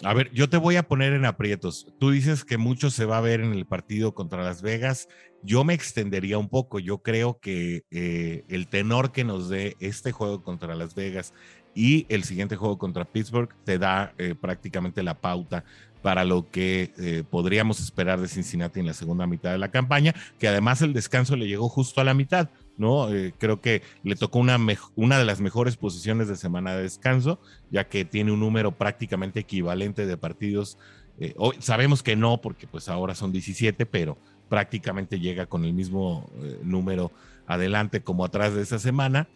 A 0.03 0.13
ver, 0.13 0.31
yo 0.31 0.49
te 0.49 0.55
voy 0.55 0.77
a 0.77 0.83
poner 0.83 1.11
en 1.11 1.25
aprietos. 1.25 1.87
Tú 1.99 2.11
dices 2.11 2.45
que 2.45 2.57
mucho 2.57 2.89
se 2.89 3.03
va 3.03 3.17
a 3.17 3.21
ver 3.21 3.41
en 3.41 3.51
el 3.51 3.65
partido 3.65 4.13
contra 4.13 4.43
Las 4.43 4.61
Vegas. 4.61 5.09
Yo 5.43 5.65
me 5.65 5.73
extendería 5.73 6.37
un 6.37 6.47
poco. 6.47 6.79
Yo 6.79 6.99
creo 6.99 7.39
que 7.39 7.83
eh, 7.91 8.45
el 8.47 8.67
tenor 8.67 9.11
que 9.11 9.25
nos 9.25 9.49
dé 9.49 9.75
este 9.81 10.13
juego 10.13 10.41
contra 10.41 10.75
Las 10.75 10.95
Vegas 10.95 11.33
y 11.75 12.05
el 12.09 12.23
siguiente 12.23 12.55
juego 12.55 12.77
contra 12.77 13.05
Pittsburgh 13.05 13.49
te 13.65 13.77
da 13.77 14.13
eh, 14.17 14.35
prácticamente 14.39 15.03
la 15.03 15.19
pauta 15.19 15.65
para 16.01 16.23
lo 16.23 16.49
que 16.49 16.93
eh, 16.97 17.23
podríamos 17.29 17.81
esperar 17.81 18.21
de 18.21 18.29
Cincinnati 18.29 18.79
en 18.79 18.85
la 18.85 18.93
segunda 18.93 19.27
mitad 19.27 19.51
de 19.51 19.57
la 19.57 19.69
campaña, 19.69 20.15
que 20.39 20.47
además 20.47 20.81
el 20.81 20.93
descanso 20.93 21.35
le 21.35 21.47
llegó 21.47 21.67
justo 21.67 21.99
a 21.99 22.05
la 22.05 22.13
mitad, 22.13 22.49
¿no? 22.79 23.13
Eh, 23.13 23.33
creo 23.37 23.61
que 23.61 23.83
le 24.03 24.15
tocó 24.15 24.39
una, 24.39 24.57
una 24.95 25.19
de 25.19 25.25
las 25.25 25.41
mejores 25.41 25.77
posiciones 25.77 26.27
de 26.27 26.35
semana 26.35 26.75
de 26.75 26.83
descanso, 26.83 27.39
ya 27.69 27.87
que 27.87 28.05
tiene 28.05 28.31
un 28.31 28.39
número 28.39 28.71
prácticamente 28.71 29.41
equivalente 29.41 30.05
de 30.05 30.17
partidos. 30.17 30.77
Eh, 31.19 31.33
hoy, 31.37 31.57
sabemos 31.59 32.01
que 32.01 32.15
no, 32.15 32.41
porque 32.41 32.65
pues 32.65 32.89
ahora 32.89 33.13
son 33.13 33.31
17, 33.31 33.85
pero 33.85 34.17
prácticamente 34.47 35.19
llega 35.19 35.45
con 35.45 35.63
el 35.63 35.73
mismo 35.73 36.27
número 36.63 37.11
adelante 37.45 38.01
como 38.01 38.25
atrás 38.25 38.55
de 38.55 38.63
esa 38.63 38.79
semana. 38.79 39.27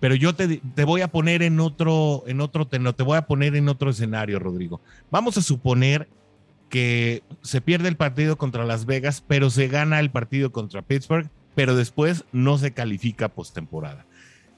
Pero 0.00 0.14
yo 0.14 0.34
te, 0.34 0.60
voy 0.84 1.00
a 1.00 1.08
poner 1.08 1.42
en 1.42 1.60
otro, 1.60 2.24
en 2.26 2.40
otro 2.40 2.66
te 2.66 3.02
voy 3.02 3.16
a 3.16 3.26
poner 3.26 3.56
en 3.56 3.68
otro 3.68 3.90
escenario, 3.90 4.38
Rodrigo. 4.38 4.80
Vamos 5.10 5.38
a 5.38 5.42
suponer 5.42 6.08
que 6.68 7.22
se 7.42 7.60
pierde 7.60 7.88
el 7.88 7.96
partido 7.96 8.36
contra 8.36 8.66
Las 8.66 8.84
Vegas, 8.84 9.24
pero 9.26 9.48
se 9.48 9.68
gana 9.68 10.00
el 10.00 10.10
partido 10.10 10.52
contra 10.52 10.82
Pittsburgh, 10.82 11.30
pero 11.54 11.76
después 11.76 12.24
no 12.32 12.58
se 12.58 12.72
califica 12.72 13.28
postemporada. 13.28 14.06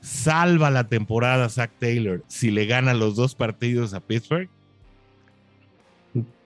¿Salva 0.00 0.70
la 0.70 0.88
temporada 0.88 1.48
Zach 1.48 1.70
Taylor 1.78 2.22
si 2.28 2.50
le 2.50 2.66
gana 2.66 2.94
los 2.94 3.16
dos 3.16 3.34
partidos 3.34 3.94
a 3.94 4.00
Pittsburgh? 4.00 4.48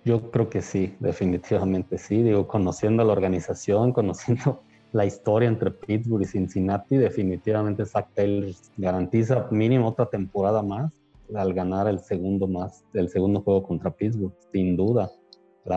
Yo 0.05 0.31
creo 0.31 0.49
que 0.49 0.63
sí, 0.63 0.95
definitivamente 0.99 1.99
sí. 1.99 2.23
Digo, 2.23 2.47
conociendo 2.47 3.05
la 3.05 3.13
organización, 3.13 3.93
conociendo 3.95 4.63
la 4.93 5.05
historia 5.05 5.49
entre 5.49 5.71
Pittsburgh 5.71 6.23
y 6.23 6.27
Cincinnati, 6.27 6.97
definitivamente 6.97 7.85
Zach 7.85 8.09
Taylor 8.15 8.51
garantiza 8.77 9.47
mínimo 9.51 9.89
otra 9.89 10.07
temporada 10.07 10.63
más 10.63 10.91
al 11.35 11.53
ganar 11.53 11.87
el 11.87 12.01
segundo 12.01 12.49
más, 12.49 12.85
el 12.93 13.09
segundo 13.09 13.41
juego 13.43 13.63
contra 13.63 13.91
Pittsburgh, 13.91 14.35
sin 14.53 14.77
duda. 14.77 15.11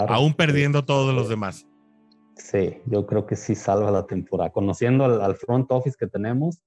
Aún 0.08 0.34
perdiendo 0.34 0.84
todos 0.84 1.14
los 1.14 1.30
demás. 1.30 1.68
Sí, 2.36 2.80
yo 2.86 3.06
creo 3.06 3.26
que 3.26 3.36
sí 3.36 3.56
salva 3.56 3.92
la 3.92 4.06
temporada. 4.06 4.52
Conociendo 4.52 5.06
al, 5.06 5.36
front 5.36 5.72
office 5.72 5.96
que 6.00 6.08
tenemos 6.08 6.60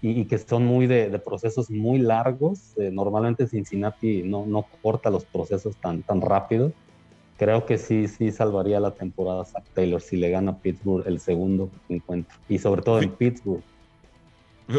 y, 0.00 0.26
que 0.26 0.38
son 0.38 0.64
muy 0.64 0.86
de, 0.86 1.18
procesos 1.18 1.70
muy 1.70 1.98
largos, 1.98 2.76
eh, 2.78 2.90
normalmente 2.92 3.46
Cincinnati 3.46 4.22
no, 4.22 4.46
no 4.46 4.66
corta 4.82 5.10
los 5.10 5.24
procesos 5.24 5.76
tan, 5.76 6.02
tan 6.02 6.20
rápido 6.20 6.72
creo 7.38 7.64
que 7.64 7.78
sí, 7.78 8.08
sí 8.08 8.32
salvaría 8.32 8.80
la 8.80 8.90
temporada 8.90 9.44
Zach 9.44 9.64
Taylor 9.72 10.02
si 10.02 10.16
le 10.16 10.28
gana 10.28 10.50
a 10.50 10.58
Pittsburgh 10.58 11.06
el 11.06 11.20
segundo 11.20 11.70
encuentro. 11.88 12.36
Y 12.48 12.58
sobre 12.58 12.82
todo 12.82 13.00
en 13.00 13.12
Pittsburgh. 13.12 13.62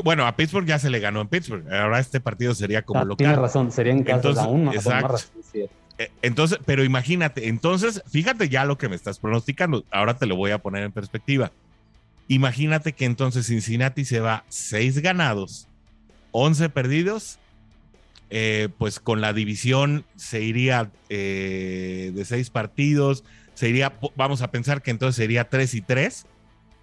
Bueno, 0.04 0.28
a 0.28 0.36
Pittsburgh 0.36 0.68
ya 0.68 0.78
se 0.78 0.92
le 0.92 1.00
ganó 1.00 1.22
en 1.22 1.30
Pittsburgh. 1.30 1.68
Ahora 1.74 2.00
este 2.00 2.20
partido 2.20 2.54
sería 2.54 2.84
como 2.84 3.00
ah, 3.00 3.04
local. 3.04 3.18
Tienes 3.18 3.38
razón, 3.40 3.72
sería 3.72 3.94
en 3.94 4.04
casa 4.04 4.18
entonces, 4.18 4.44
aún 4.44 4.66
más, 4.66 4.76
exacto. 4.76 5.18
Eh, 5.54 5.70
entonces, 6.22 6.60
pero 6.66 6.84
imagínate, 6.84 7.48
entonces, 7.48 8.02
fíjate 8.10 8.50
ya 8.50 8.66
lo 8.66 8.78
que 8.78 8.90
me 8.90 8.96
estás 8.96 9.20
pronosticando. 9.20 9.84
Ahora 9.92 10.18
te 10.18 10.26
lo 10.26 10.36
voy 10.36 10.52
a 10.52 10.60
poner 10.60 10.84
en 10.84 10.92
perspectiva. 10.92 11.52
Imagínate 12.28 12.94
que 12.94 13.06
entonces 13.06 13.48
Cincinnati 13.48 14.06
se 14.06 14.20
va 14.20 14.46
seis 14.50 15.00
ganados, 15.00 15.68
11 16.32 16.70
perdidos 16.70 17.40
eh, 18.32 18.70
pues 18.78 19.00
con 19.00 19.22
la 19.22 19.34
división 19.34 20.06
se 20.16 20.44
iría 20.44 20.92
eh, 21.10 22.12
de 22.14 22.26
seis 22.26 22.52
partidos, 22.52 23.24
se 23.56 23.70
iría, 23.70 23.94
vamos 24.16 24.44
a 24.44 24.52
pensar 24.52 24.84
que 24.84 24.92
entonces 24.92 25.16
sería 25.16 25.50
tres 25.50 25.74
y 25.74 25.82
tres, 25.82 26.28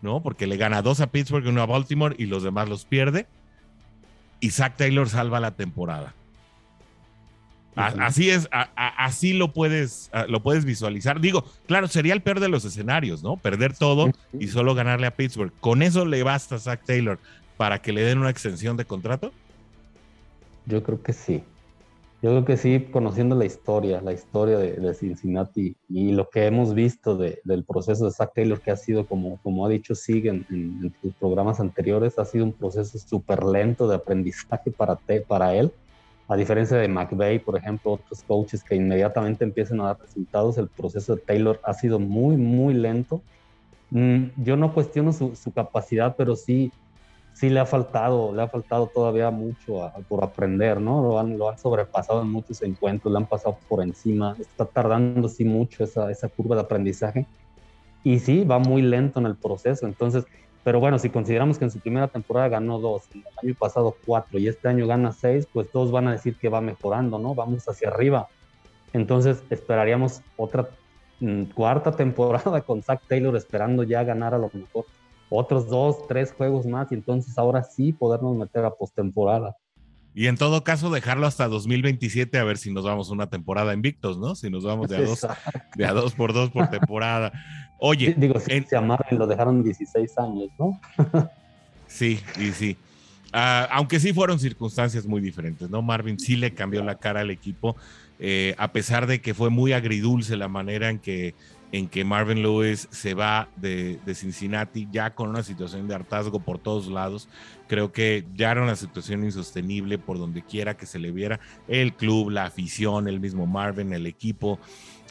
¿no? 0.02 0.22
Porque 0.22 0.48
le 0.48 0.56
gana 0.56 0.82
dos 0.82 1.00
a 1.00 1.06
Pittsburgh 1.12 1.46
y 1.46 1.48
uno 1.48 1.62
a 1.62 1.66
Baltimore 1.66 2.16
y 2.18 2.26
los 2.26 2.42
demás 2.42 2.68
los 2.68 2.84
pierde. 2.84 3.28
Y 4.40 4.50
Zach 4.50 4.76
Taylor 4.76 5.08
salva 5.08 5.38
la 5.38 5.52
temporada. 5.52 6.14
Así 7.76 8.30
es, 8.30 8.48
así 8.74 9.34
lo 9.34 9.52
puedes, 9.52 10.10
lo 10.28 10.42
puedes 10.42 10.64
visualizar. 10.64 11.20
Digo, 11.20 11.44
claro, 11.66 11.88
sería 11.88 12.14
el 12.14 12.22
peor 12.22 12.40
de 12.40 12.48
los 12.48 12.64
escenarios, 12.64 13.22
¿no? 13.22 13.36
Perder 13.36 13.74
todo 13.74 14.10
y 14.38 14.48
solo 14.48 14.74
ganarle 14.74 15.06
a 15.06 15.14
Pittsburgh. 15.14 15.52
¿Con 15.60 15.82
eso 15.82 16.06
le 16.06 16.22
basta 16.22 16.54
a 16.54 16.58
Zach 16.58 16.80
Taylor 16.86 17.18
para 17.58 17.82
que 17.82 17.92
le 17.92 18.02
den 18.02 18.18
una 18.18 18.30
extensión 18.30 18.78
de 18.78 18.86
contrato? 18.86 19.30
Yo 20.64 20.82
creo 20.82 21.02
que 21.02 21.12
sí. 21.12 21.42
Yo 22.22 22.30
creo 22.30 22.44
que 22.46 22.56
sí, 22.56 22.88
conociendo 22.90 23.36
la 23.36 23.44
historia, 23.44 24.00
la 24.00 24.14
historia 24.14 24.56
de, 24.56 24.94
Cincinnati 24.94 25.76
y 25.88 26.12
lo 26.12 26.30
que 26.30 26.46
hemos 26.46 26.72
visto 26.72 27.16
del 27.16 27.64
proceso 27.64 28.06
de 28.06 28.10
Zach 28.10 28.32
Taylor, 28.34 28.58
que 28.58 28.70
ha 28.70 28.76
sido, 28.76 29.06
como, 29.06 29.38
como 29.42 29.66
ha 29.66 29.68
dicho 29.68 29.94
Sig 29.94 30.26
en, 30.26 30.46
en, 30.48 30.94
sus 31.02 31.14
programas 31.14 31.60
anteriores, 31.60 32.18
ha 32.18 32.24
sido 32.24 32.46
un 32.46 32.52
proceso 32.52 32.98
súper 32.98 33.44
lento 33.44 33.86
de 33.86 33.96
aprendizaje 33.96 34.70
para, 34.70 34.98
para 35.28 35.54
él. 35.54 35.70
A 36.28 36.36
diferencia 36.36 36.76
de 36.76 36.88
McVeigh, 36.88 37.38
por 37.38 37.56
ejemplo, 37.56 37.92
otros 37.92 38.22
coaches 38.22 38.64
que 38.64 38.74
inmediatamente 38.74 39.44
empiezan 39.44 39.80
a 39.80 39.86
dar 39.86 40.00
resultados, 40.00 40.58
el 40.58 40.68
proceso 40.68 41.14
de 41.14 41.22
Taylor 41.22 41.60
ha 41.62 41.72
sido 41.74 41.98
muy, 41.98 42.36
muy 42.36 42.74
lento. 42.74 43.22
Mm, 43.90 44.24
yo 44.36 44.56
no 44.56 44.74
cuestiono 44.74 45.12
su, 45.12 45.36
su 45.36 45.52
capacidad, 45.52 46.16
pero 46.16 46.34
sí 46.34 46.72
sí 47.36 47.50
le 47.50 47.60
ha 47.60 47.66
faltado, 47.66 48.32
le 48.34 48.40
ha 48.40 48.48
faltado 48.48 48.86
todavía 48.86 49.30
mucho 49.30 49.92
por 50.08 50.24
aprender, 50.24 50.80
¿no? 50.80 51.02
Lo 51.02 51.18
han, 51.20 51.36
lo 51.36 51.50
han 51.50 51.58
sobrepasado 51.58 52.22
en 52.22 52.30
muchos 52.30 52.62
encuentros, 52.62 53.12
le 53.12 53.18
han 53.18 53.26
pasado 53.26 53.58
por 53.68 53.82
encima, 53.82 54.34
está 54.40 54.64
tardando 54.64 55.28
sí 55.28 55.44
mucho 55.44 55.84
esa, 55.84 56.10
esa 56.10 56.30
curva 56.30 56.56
de 56.56 56.62
aprendizaje 56.62 57.26
y 58.02 58.20
sí, 58.20 58.44
va 58.44 58.58
muy 58.58 58.80
lento 58.80 59.20
en 59.20 59.26
el 59.26 59.36
proceso, 59.36 59.84
entonces, 59.84 60.24
pero 60.66 60.80
bueno, 60.80 60.98
si 60.98 61.10
consideramos 61.10 61.60
que 61.60 61.64
en 61.64 61.70
su 61.70 61.78
primera 61.78 62.08
temporada 62.08 62.48
ganó 62.48 62.80
dos, 62.80 63.04
en 63.14 63.20
el 63.20 63.26
año 63.40 63.54
pasado 63.56 63.96
cuatro 64.04 64.36
y 64.40 64.48
este 64.48 64.66
año 64.66 64.88
gana 64.88 65.12
seis, 65.12 65.46
pues 65.52 65.70
todos 65.70 65.92
van 65.92 66.08
a 66.08 66.10
decir 66.10 66.34
que 66.34 66.48
va 66.48 66.60
mejorando, 66.60 67.20
¿no? 67.20 67.36
Vamos 67.36 67.68
hacia 67.68 67.86
arriba. 67.86 68.26
Entonces 68.92 69.44
esperaríamos 69.48 70.22
otra 70.36 70.68
mm, 71.20 71.44
cuarta 71.54 71.92
temporada 71.92 72.62
con 72.62 72.82
Zach 72.82 73.00
Taylor 73.06 73.36
esperando 73.36 73.84
ya 73.84 74.02
ganar 74.02 74.34
a 74.34 74.38
lo 74.38 74.50
mejor 74.52 74.86
otros 75.30 75.68
dos, 75.68 76.04
tres 76.08 76.32
juegos 76.32 76.66
más 76.66 76.90
y 76.90 76.96
entonces 76.96 77.38
ahora 77.38 77.62
sí 77.62 77.92
podernos 77.92 78.34
meter 78.34 78.64
a 78.64 78.74
postemporada. 78.74 79.54
Y 80.16 80.28
en 80.28 80.38
todo 80.38 80.64
caso, 80.64 80.88
dejarlo 80.88 81.26
hasta 81.26 81.46
2027 81.46 82.38
a 82.38 82.44
ver 82.44 82.56
si 82.56 82.72
nos 82.72 82.84
vamos 82.84 83.10
una 83.10 83.26
temporada 83.26 83.74
invictos, 83.74 84.16
¿no? 84.16 84.34
Si 84.34 84.48
nos 84.48 84.64
vamos 84.64 84.88
de 84.88 84.96
a 84.96 85.02
dos, 85.02 85.26
de 85.74 85.84
a 85.84 85.92
dos 85.92 86.14
por 86.14 86.32
dos 86.32 86.48
por 86.48 86.70
temporada. 86.70 87.34
Oye. 87.78 88.14
Digo, 88.16 88.40
si 88.40 88.62
se 88.62 88.76
amaron, 88.76 89.18
lo 89.18 89.26
dejaron 89.26 89.62
16 89.62 90.18
años, 90.18 90.48
¿no? 90.58 90.80
sí, 91.86 92.18
y 92.40 92.52
sí. 92.52 92.78
Ah, 93.30 93.68
aunque 93.70 94.00
sí 94.00 94.14
fueron 94.14 94.38
circunstancias 94.38 95.04
muy 95.04 95.20
diferentes, 95.20 95.68
¿no? 95.68 95.82
Marvin 95.82 96.18
sí 96.18 96.36
le 96.36 96.54
cambió 96.54 96.82
la 96.82 96.94
cara 96.94 97.20
al 97.20 97.30
equipo, 97.30 97.76
eh, 98.18 98.54
a 98.56 98.72
pesar 98.72 99.06
de 99.06 99.20
que 99.20 99.34
fue 99.34 99.50
muy 99.50 99.74
agridulce 99.74 100.38
la 100.38 100.48
manera 100.48 100.88
en 100.88 100.98
que 100.98 101.34
en 101.76 101.88
que 101.88 102.04
Marvin 102.04 102.42
Lewis 102.42 102.88
se 102.90 103.12
va 103.12 103.48
de, 103.56 103.98
Cincinnati 104.14 104.88
ya 104.90 105.14
con 105.14 105.28
una 105.28 105.42
situación 105.42 105.86
de 105.86 105.94
hartazgo 105.94 106.40
por 106.40 106.58
todos 106.58 106.86
lados. 106.86 107.28
Creo 107.68 107.92
que 107.92 108.24
ya 108.34 108.50
era 108.50 108.62
una 108.62 108.76
situación 108.76 109.24
insostenible 109.24 109.98
por 109.98 110.18
donde 110.18 110.42
quiera 110.42 110.76
que 110.76 110.86
se 110.86 110.98
le 110.98 111.10
viera. 111.10 111.38
El 111.68 111.92
club, 111.92 112.30
la 112.30 112.44
afición, 112.44 113.08
el 113.08 113.20
mismo 113.20 113.46
Marvin, 113.46 113.92
el 113.92 114.06
equipo. 114.06 114.58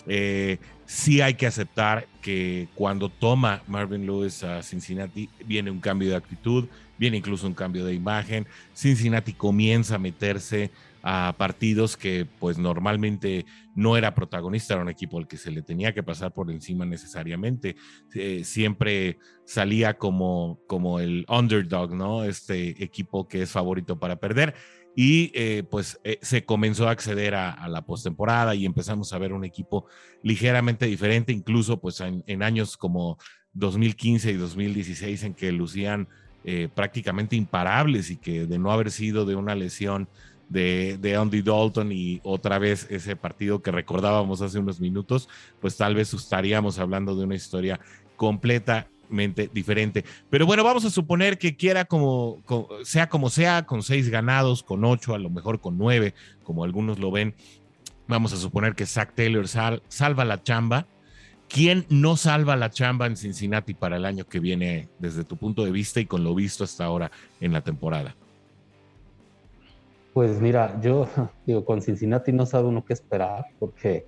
Eh, 0.07 0.57
sí 0.85 1.21
hay 1.21 1.35
que 1.35 1.45
aceptar 1.45 2.07
que 2.21 2.67
cuando 2.73 3.09
toma 3.09 3.61
Marvin 3.67 4.05
Lewis 4.05 4.43
a 4.43 4.63
Cincinnati 4.63 5.29
viene 5.45 5.69
un 5.69 5.79
cambio 5.79 6.09
de 6.09 6.15
actitud, 6.15 6.67
viene 6.97 7.17
incluso 7.17 7.45
un 7.45 7.53
cambio 7.53 7.85
de 7.85 7.93
imagen. 7.93 8.47
Cincinnati 8.73 9.33
comienza 9.33 9.95
a 9.95 9.99
meterse 9.99 10.71
a 11.07 11.35
partidos 11.37 11.97
que 11.97 12.25
pues 12.25 12.57
normalmente 12.57 13.45
no 13.75 13.95
era 13.95 14.15
protagonista, 14.15 14.73
era 14.73 14.81
un 14.81 14.89
equipo 14.89 15.19
al 15.19 15.27
que 15.27 15.37
se 15.37 15.51
le 15.51 15.61
tenía 15.61 15.93
que 15.93 16.01
pasar 16.01 16.33
por 16.33 16.49
encima 16.49 16.83
necesariamente. 16.83 17.75
Eh, 18.15 18.43
siempre 18.43 19.19
salía 19.45 19.99
como, 19.99 20.59
como 20.65 20.99
el 20.99 21.23
underdog, 21.29 21.93
¿no? 21.93 22.23
Este 22.23 22.83
equipo 22.83 23.27
que 23.27 23.43
es 23.43 23.51
favorito 23.51 23.99
para 23.99 24.15
perder. 24.15 24.55
Y 24.95 25.31
eh, 25.35 25.61
pues 25.69 25.99
eh, 26.03 26.17
se 26.23 26.43
comenzó 26.43 26.87
a 26.87 26.91
acceder 26.91 27.35
a, 27.35 27.67
la 27.67 27.85
postemporada 27.85 28.55
y 28.55 28.65
empezamos 28.65 29.13
a 29.13 29.19
ver 29.19 29.31
un 29.31 29.45
equipo 29.45 29.85
ligeramente 30.23 30.87
diferente, 30.87 31.31
incluso 31.31 31.79
pues 31.79 31.99
en, 31.99 32.23
en 32.25 32.41
años 32.41 32.77
como 32.77 33.19
2015 33.53 34.31
y 34.31 34.37
2016 34.37 35.23
en 35.23 35.33
que 35.35 35.51
lucían 35.51 36.07
prácticamente 36.75 37.35
imparables 37.35 38.11
y 38.11 38.17
que 38.17 38.45
de 38.45 38.59
no 38.59 38.71
haber 38.71 38.91
sido 38.91 39.25
de 39.25 39.35
una 39.35 39.55
lesión 39.55 40.07
de, 40.49 41.17
Andy 41.19 41.41
Dalton 41.41 41.91
y 41.91 42.21
otra 42.23 42.59
vez 42.59 42.87
ese 42.89 43.15
partido 43.15 43.61
que 43.61 43.71
recordábamos 43.71 44.41
hace 44.41 44.59
unos 44.59 44.79
minutos, 44.79 45.29
pues 45.59 45.77
tal 45.77 45.95
vez 45.95 46.13
estaríamos 46.13 46.79
hablando 46.79 47.15
de 47.15 47.23
una 47.23 47.35
historia 47.35 47.79
completa 48.15 48.87
totalmente 49.05 49.49
diferente. 49.53 50.03
Pero 50.29 50.45
bueno, 50.45 50.63
vamos 50.63 50.85
a 50.85 50.89
suponer 50.89 51.37
que 51.37 51.55
quiera 51.55 51.85
como, 51.85 52.41
sea 52.83 53.07
como 53.07 53.29
sea, 53.29 53.65
con 53.65 53.83
seis 53.83 54.09
ganados, 54.09 54.63
con 54.63 54.83
ocho, 54.83 55.13
a 55.13 55.19
lo 55.19 55.29
mejor 55.29 55.59
con 55.59 55.77
nueve, 55.77 56.13
como 56.43 56.63
algunos 56.63 56.99
lo 56.99 57.11
ven. 57.11 57.35
Vamos 58.07 58.33
a 58.33 58.37
suponer 58.37 58.75
que 58.75 58.85
Zach 58.85 59.13
Taylor 59.15 59.47
salva 59.47 60.25
la 60.25 60.43
chamba. 60.43 60.87
¿Quién 61.47 61.85
no 61.89 62.17
salva 62.17 62.55
la 62.55 62.71
chamba 62.71 63.05
en 63.05 63.17
Cincinnati 63.17 63.75
para 63.75 63.97
el 63.97 64.05
año 64.05 64.25
que 64.25 64.39
viene 64.39 64.89
desde 64.99 65.23
tu 65.23 65.37
punto 65.37 65.63
de 65.63 65.71
vista 65.71 65.99
y 65.99 66.05
con 66.05 66.23
lo 66.23 66.33
visto 66.33 66.63
hasta 66.63 66.85
ahora 66.85 67.11
en 67.39 67.53
la 67.53 67.61
temporada? 67.61 68.15
Pues 70.15 70.39
mira, 70.39 70.79
yo 70.79 71.09
digo, 71.45 71.65
con 71.65 71.81
Cincinnati 71.81 72.31
no 72.31 72.45
sabe 72.45 72.69
uno 72.69 72.85
qué 72.85 72.93
esperar 72.93 73.47
porque 73.59 74.05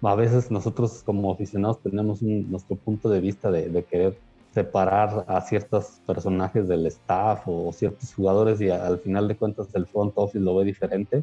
a 0.00 0.14
veces 0.14 0.50
nosotros 0.50 1.02
como 1.04 1.30
aficionados 1.30 1.78
tenemos 1.82 2.22
nuestro 2.22 2.74
punto 2.76 3.10
de 3.10 3.20
vista 3.20 3.50
de, 3.50 3.84
querer 3.84 4.16
separar 4.54 5.26
a 5.28 5.42
ciertos 5.42 6.00
personajes 6.06 6.68
del 6.68 6.86
staff 6.86 7.42
o 7.44 7.70
ciertos 7.70 8.14
jugadores 8.14 8.62
y 8.62 8.70
al 8.70 8.98
final 9.00 9.28
de 9.28 9.36
cuentas 9.36 9.68
el 9.74 9.86
front 9.86 10.14
office 10.16 10.42
lo 10.42 10.56
ve 10.56 10.64
diferente. 10.64 11.22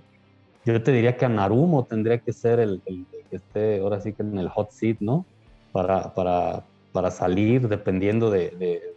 Yo 0.64 0.80
te 0.84 0.92
diría 0.92 1.18
que 1.18 1.26
a 1.26 1.30
Narumo 1.30 1.86
tendría 1.86 2.20
que 2.20 2.32
ser 2.32 2.60
el, 2.60 2.84
que 2.86 3.36
esté 3.36 3.80
ahora 3.80 4.00
sí 4.00 4.14
que 4.14 4.22
en 4.22 4.38
el 4.38 4.50
hot 4.50 4.70
seat, 4.70 4.98
¿no? 5.00 5.26
Para, 5.72 6.14
para, 6.14 6.64
para 6.92 7.10
salir 7.10 7.68
dependiendo 7.68 8.30
de, 8.30 8.52
de, 8.52 8.89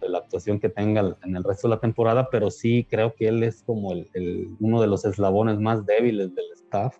la 0.00 0.18
actuación 0.18 0.60
que 0.60 0.68
tenga 0.68 1.16
en 1.22 1.36
el 1.36 1.44
resto 1.44 1.68
de 1.68 1.74
la 1.74 1.80
temporada, 1.80 2.28
pero 2.30 2.50
sí 2.50 2.86
creo 2.88 3.14
que 3.14 3.28
él 3.28 3.42
es 3.42 3.62
como 3.62 3.92
el, 3.92 4.56
uno 4.60 4.80
de 4.80 4.86
los 4.86 5.04
eslabones 5.04 5.58
más 5.58 5.84
débiles 5.86 6.34
del 6.34 6.46
staff 6.54 6.98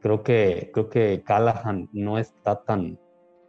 creo 0.00 0.22
que, 0.22 0.70
creo 0.72 0.88
que 0.88 1.22
Callahan 1.24 1.88
no 1.92 2.18
está 2.18 2.56
tan, 2.62 2.98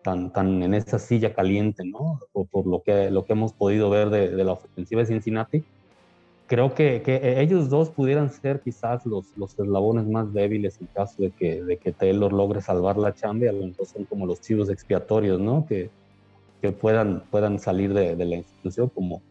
tan, 0.03 0.31
tan 0.31 0.61
en 0.61 0.73
esa 0.73 0.99
silla 0.99 1.33
caliente, 1.33 1.83
¿no? 1.85 2.19
O 2.33 2.45
por 2.45 2.67
lo 2.67 2.81
que, 2.81 3.09
lo 3.09 3.25
que 3.25 3.33
hemos 3.33 3.53
podido 3.53 3.89
ver 3.89 4.09
de, 4.09 4.29
de 4.29 4.43
la 4.43 4.53
ofensiva 4.53 5.01
de 5.01 5.07
Cincinnati. 5.07 5.63
Creo 6.47 6.73
que, 6.73 7.01
que, 7.01 7.39
ellos 7.39 7.69
dos 7.69 7.89
pudieran 7.89 8.29
ser 8.29 8.59
quizás 8.59 9.05
los, 9.05 9.37
los 9.37 9.57
eslabones 9.57 10.05
más 10.05 10.33
débiles 10.33 10.79
en 10.81 10.87
caso 10.87 11.23
de 11.23 11.31
que, 11.31 11.63
de 11.63 11.77
que 11.77 11.93
Taylor 11.93 12.33
logre 12.33 12.61
salvar 12.61 12.97
la 12.97 13.13
chamba. 13.13 13.49
A 13.49 13.53
lo 13.53 13.67
mejor 13.67 13.85
son 13.85 14.03
como 14.03 14.25
los 14.25 14.41
chivos 14.41 14.69
expiatorios, 14.69 15.39
¿no? 15.39 15.65
Que, 15.65 15.89
que 16.61 16.71
puedan, 16.71 17.23
puedan 17.31 17.59
salir 17.59 17.93
de, 17.93 18.15
de 18.15 18.25
la 18.25 18.35
institución, 18.35 18.89
como, 18.89 19.21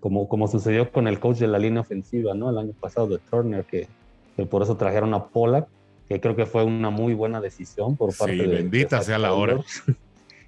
como, 0.00 0.28
como 0.28 0.48
sucedió 0.48 0.92
con 0.92 1.08
el 1.08 1.18
coach 1.18 1.38
de 1.38 1.46
la 1.46 1.58
línea 1.58 1.80
ofensiva, 1.80 2.34
¿no? 2.34 2.50
El 2.50 2.58
año 2.58 2.72
pasado 2.78 3.06
de 3.08 3.18
Turner, 3.18 3.64
que, 3.64 3.88
que 4.36 4.46
por 4.46 4.62
eso 4.62 4.76
trajeron 4.76 5.14
a 5.14 5.26
Pollack 5.26 5.68
que 6.08 6.20
creo 6.20 6.36
que 6.36 6.46
fue 6.46 6.64
una 6.64 6.90
muy 6.90 7.14
buena 7.14 7.40
decisión 7.40 7.96
por 7.96 8.16
parte 8.16 8.36
de... 8.36 8.46
bendita 8.46 9.02
sea 9.02 9.18
la 9.18 9.32
hora. 9.32 9.60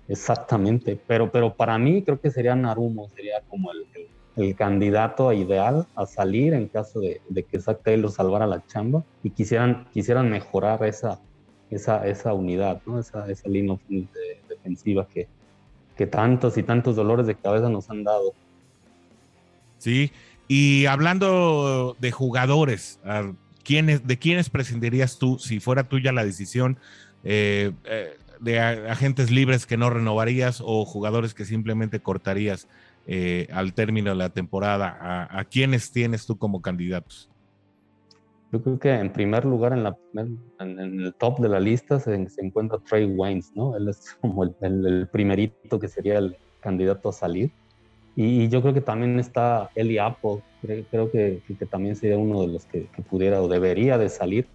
Exactamente, 0.09 0.99
pero, 1.07 1.31
pero 1.31 1.55
para 1.55 1.77
mí 1.79 2.03
creo 2.03 2.21
que 2.21 2.31
sería 2.31 2.55
Narumo, 2.55 3.09
sería 3.11 3.43
como 3.49 3.73
el, 3.73 3.87
el, 4.37 4.55
candidato 4.55 5.33
ideal 5.33 5.87
a 5.95 6.07
salir 6.07 6.55
en 6.55 6.69
caso 6.69 7.01
de, 7.01 7.21
de, 7.29 7.43
que 7.43 7.61
Zach 7.61 7.83
Taylor 7.83 8.11
salvara 8.11 8.47
la 8.47 8.65
chamba 8.67 9.05
y 9.23 9.31
quisieran, 9.31 9.87
quisieran 9.93 10.31
mejorar 10.31 10.83
esa, 10.85 11.21
esa, 11.71 12.07
esa 12.07 12.33
unidad, 12.33 12.81
¿no? 12.87 12.99
esa, 12.99 13.31
esa 13.31 13.49
línea 13.51 13.77
defensiva 14.49 15.07
que, 15.07 15.29
que 15.99 16.07
tantos 16.07 16.57
y 16.57 16.63
tantos 16.63 16.95
dolores 16.95 17.27
de 17.27 17.35
cabeza 17.35 17.69
nos 17.69 17.91
han 17.91 18.05
dado. 18.05 18.33
Sí, 19.79 20.13
y 20.47 20.87
hablando 20.87 21.97
de 21.99 22.13
jugadores, 22.13 23.01
¿de 23.05 24.19
quiénes 24.19 24.49
prescindirías 24.49 25.19
tú 25.19 25.39
si 25.41 25.59
fuera 25.59 25.89
tuya 25.89 26.13
la 26.13 26.25
decisión 26.25 26.79
eh, 27.25 27.73
eh, 27.85 28.17
de 28.41 28.61
agentes 28.61 29.33
libres 29.33 29.67
que 29.67 29.77
no 29.77 29.91
renovarías 29.91 30.63
o 30.65 30.85
jugadores 30.85 31.35
que 31.35 31.45
simplemente 31.45 31.99
cortarías 31.99 32.69
eh, 33.09 33.49
al 33.53 33.75
término 33.75 34.11
de 34.11 34.17
la 34.17 34.31
temporada? 34.31 35.29
¿A, 35.31 35.45
quiénes 35.47 35.91
tienes 35.91 36.27
tú 36.27 36.39
como 36.39 36.63
candidatos? 36.63 37.29
Yo 38.51 38.63
creo 38.63 38.79
que 38.79 38.91
en 38.91 39.13
primer 39.13 39.45
lugar 39.45 39.73
en, 39.73 39.85
la, 39.85 39.97
en, 40.15 41.01
el 41.01 41.15
top 41.15 41.39
de 41.39 41.51
la 41.51 41.61
lista 41.61 42.01
se, 42.01 42.15
encuentra 42.39 42.79
Trey 42.79 43.05
Waynes, 43.05 43.53
¿no? 43.55 43.77
Él 43.77 43.89
es 43.89 44.17
como 44.21 44.45
el, 44.45 45.09
primerito 45.13 45.79
que 45.79 45.89
sería 45.89 46.19
el 46.19 46.37
candidato 46.61 47.11
a 47.11 47.13
salir. 47.13 47.51
Y, 48.17 48.49
yo 48.49 48.63
creo 48.63 48.75
que 48.75 48.81
también 48.81 49.21
está 49.21 49.71
Eli 49.75 49.99
Apple, 49.99 50.41
creo, 50.91 51.11
que, 51.11 51.41
que, 51.47 51.67
también 51.67 51.95
sería 51.95 52.19
uno 52.19 52.41
de 52.41 52.49
los 52.49 52.65
que, 52.65 52.89
pudiera 53.09 53.43
o 53.43 53.49
debería 53.49 53.99
de 53.99 54.09
salir. 54.09 54.47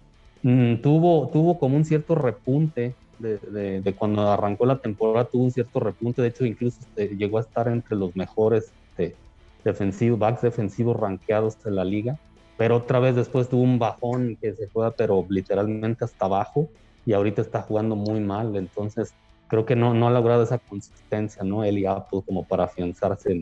Mm, 0.42 0.76
tuvo, 0.82 1.30
tuvo 1.32 1.58
como 1.58 1.76
un 1.76 1.84
cierto 1.84 2.14
repunte 2.14 2.94
de, 3.18 3.80
de, 3.80 3.94
cuando 3.94 4.28
arrancó 4.30 4.66
la 4.66 4.78
temporada, 4.78 5.24
tuvo 5.24 5.44
un 5.44 5.50
cierto 5.50 5.80
repunte, 5.80 6.20
de 6.20 6.28
hecho 6.28 6.44
incluso 6.44 6.80
este, 6.80 7.16
llegó 7.16 7.38
a 7.38 7.42
estar 7.42 7.68
entre 7.68 7.96
los 7.96 8.14
mejores 8.16 8.72
este, 8.90 9.16
defensivos, 9.64 10.18
backs 10.18 10.42
defensivos 10.42 10.98
rankeados 10.98 11.62
de 11.62 11.70
la 11.70 11.84
liga, 11.84 12.18
pero 12.56 12.76
otra 12.76 13.00
vez 13.00 13.16
después 13.16 13.48
tuvo 13.48 13.62
un 13.62 13.78
bajón 13.78 14.36
que 14.40 14.54
se 14.54 14.68
fue, 14.68 14.92
pero 14.92 15.26
literalmente 15.28 16.04
hasta 16.04 16.26
abajo, 16.26 16.68
y 17.06 17.12
ahorita 17.12 17.42
está 17.42 17.62
jugando 17.62 17.96
muy 17.96 18.20
mal, 18.20 18.56
entonces 18.56 19.14
creo 19.48 19.66
que 19.66 19.76
no, 19.76 19.94
no 19.94 20.08
ha 20.08 20.10
logrado 20.10 20.42
esa 20.42 20.58
consistencia, 20.58 21.42
¿no? 21.42 21.64
Eli 21.64 21.86
Apple 21.86 22.22
como 22.24 22.44
para 22.44 22.64
afianzarse 22.64 23.32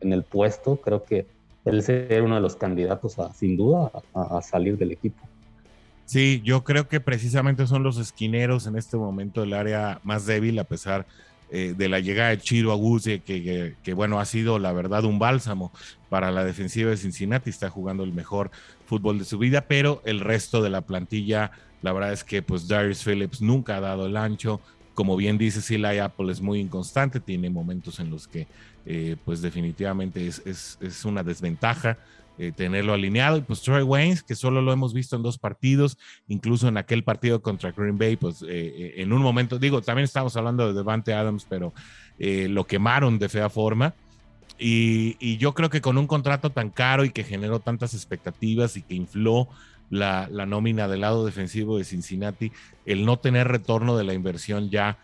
en, 0.00 0.12
el 0.12 0.24
puesto, 0.24 0.76
creo 0.76 1.04
que 1.04 1.26
él 1.64 1.82
sería 1.82 2.22
uno 2.22 2.34
de 2.34 2.40
los 2.40 2.56
candidatos 2.56 3.18
a, 3.18 3.32
sin 3.32 3.56
duda 3.56 3.92
a, 4.14 4.42
salir 4.42 4.76
del 4.76 4.90
equipo. 4.90 5.22
Sí, 6.06 6.42
yo 6.44 6.64
creo 6.64 6.88
que 6.88 6.98
precisamente 6.98 7.66
son 7.68 7.84
los 7.84 7.98
esquineros 7.98 8.66
en 8.66 8.76
este 8.76 8.96
momento 8.96 9.44
el 9.44 9.52
área 9.52 10.00
más 10.02 10.26
débil, 10.26 10.58
a 10.58 10.64
pesar 10.64 11.06
eh, 11.54 11.74
de 11.76 11.88
la 11.90 12.00
llegada 12.00 12.30
de 12.30 12.38
Chiro 12.38 12.72
Aguze, 12.72 13.20
que, 13.20 13.74
que, 13.82 13.92
bueno, 13.92 14.18
ha 14.18 14.24
sido 14.24 14.58
la 14.58 14.72
verdad 14.72 15.04
un 15.04 15.18
bálsamo 15.18 15.70
para 16.08 16.30
la 16.30 16.44
defensiva 16.44 16.88
de 16.88 16.96
Cincinnati, 16.96 17.50
está 17.50 17.68
jugando 17.68 18.04
el 18.04 18.12
mejor 18.14 18.50
fútbol 18.86 19.18
de 19.18 19.26
su 19.26 19.38
vida, 19.38 19.66
pero 19.68 20.00
el 20.06 20.20
resto 20.20 20.62
de 20.62 20.70
la 20.70 20.80
plantilla, 20.80 21.50
la 21.82 21.92
verdad 21.92 22.14
es 22.14 22.24
que 22.24 22.40
pues 22.40 22.68
Darius 22.68 23.04
Phillips 23.04 23.42
nunca 23.42 23.76
ha 23.76 23.80
dado 23.80 24.06
el 24.06 24.16
ancho, 24.16 24.62
como 24.94 25.14
bien 25.14 25.36
dice 25.36 25.60
Sila 25.60 25.90
Apple 26.02 26.32
es 26.32 26.40
muy 26.40 26.58
inconstante, 26.58 27.20
tiene 27.20 27.50
momentos 27.50 28.00
en 28.00 28.08
los 28.08 28.26
que 28.26 28.46
eh, 28.86 29.16
pues 29.22 29.42
definitivamente 29.42 30.26
es, 30.26 30.42
es, 30.46 31.04
una 31.04 31.22
desventaja 31.22 31.98
eh, 32.38 32.50
tenerlo 32.50 32.94
alineado. 32.94 33.36
Y 33.36 33.42
pues 33.42 33.60
Troy 33.60 33.82
Waynes, 33.82 34.22
que 34.22 34.34
solo 34.34 34.62
lo 34.62 34.72
hemos 34.72 34.94
visto 34.94 35.16
en 35.16 35.22
dos 35.22 35.38
partidos, 35.38 35.98
incluso 36.28 36.66
en 36.66 36.78
aquel 36.78 37.04
partido 37.04 37.42
contra 37.42 37.72
Green 37.72 37.98
Bay, 37.98 38.16
pues 38.16 38.42
eh, 38.48 38.94
en 38.96 39.12
un 39.12 39.20
momento, 39.20 39.58
digo, 39.58 39.82
también 39.82 40.04
estamos 40.04 40.36
hablando 40.36 40.66
de 40.66 40.72
Devante 40.72 41.12
Adams, 41.12 41.46
pero 41.48 41.72
lo 42.18 42.64
quemaron 42.64 43.18
de 43.18 43.28
fea 43.28 43.50
forma. 43.50 43.94
Y, 44.58 45.16
y, 45.18 45.38
yo 45.38 45.54
creo 45.54 45.70
que 45.70 45.80
con 45.80 45.98
un 45.98 46.06
contrato 46.06 46.50
tan 46.50 46.70
caro 46.70 47.04
y 47.04 47.10
que 47.10 47.24
generó 47.24 47.58
tantas 47.58 47.94
expectativas 47.94 48.76
y 48.76 48.82
que 48.82 48.94
infló 48.94 49.48
la, 49.90 50.28
la, 50.30 50.46
nómina 50.46 50.86
del 50.86 51.00
lado 51.00 51.26
defensivo 51.26 51.78
de 51.78 51.84
Cincinnati, 51.84 52.52
el 52.86 53.04
no 53.04 53.18
tener 53.18 53.48
retorno 53.48 53.96
de 53.96 54.04
la 54.04 54.14
inversión 54.14 54.70
ya 54.70 54.98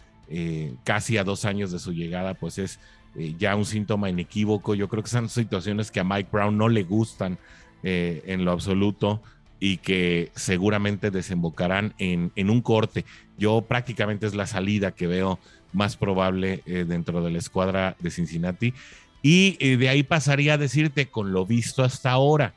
casi 0.84 1.16
a 1.16 1.24
dos 1.24 1.44
años 1.46 1.72
de 1.72 1.78
su 1.78 1.92
llegada, 1.92 2.34
pues 2.34 2.58
es 2.58 2.78
eh, 3.18 3.34
ya 3.36 3.56
un 3.56 3.64
síntoma 3.64 4.08
inequívoco. 4.08 4.74
Yo 4.74 4.88
creo 4.88 5.02
que 5.02 5.10
son 5.10 5.28
situaciones 5.28 5.90
que 5.90 6.00
a 6.00 6.04
Mike 6.04 6.28
Brown 6.30 6.56
no 6.56 6.68
le 6.68 6.84
gustan 6.84 7.38
eh, 7.82 8.22
en 8.26 8.44
lo 8.44 8.52
absoluto 8.52 9.22
y 9.58 9.78
que 9.78 10.30
seguramente 10.36 11.10
desembocarán 11.10 11.94
en, 11.98 12.30
un 12.36 12.60
corte. 12.60 13.04
Yo 13.36 13.62
prácticamente 13.62 14.26
es 14.26 14.36
la 14.36 14.46
salida 14.46 14.92
que 14.92 15.08
veo 15.08 15.40
más 15.72 15.96
probable 15.96 16.62
eh, 16.64 16.84
dentro 16.86 17.22
de 17.24 17.32
la 17.32 17.38
escuadra 17.38 17.96
de 17.98 18.10
Cincinnati. 18.10 18.72
Y 19.20 19.76
de 19.76 19.88
ahí 19.88 20.04
pasaría 20.04 20.54
a 20.54 20.58
decirte 20.58 21.06
con 21.06 21.32
lo 21.32 21.44
visto 21.44 21.82
hasta 21.82 22.12
ahora, 22.12 22.54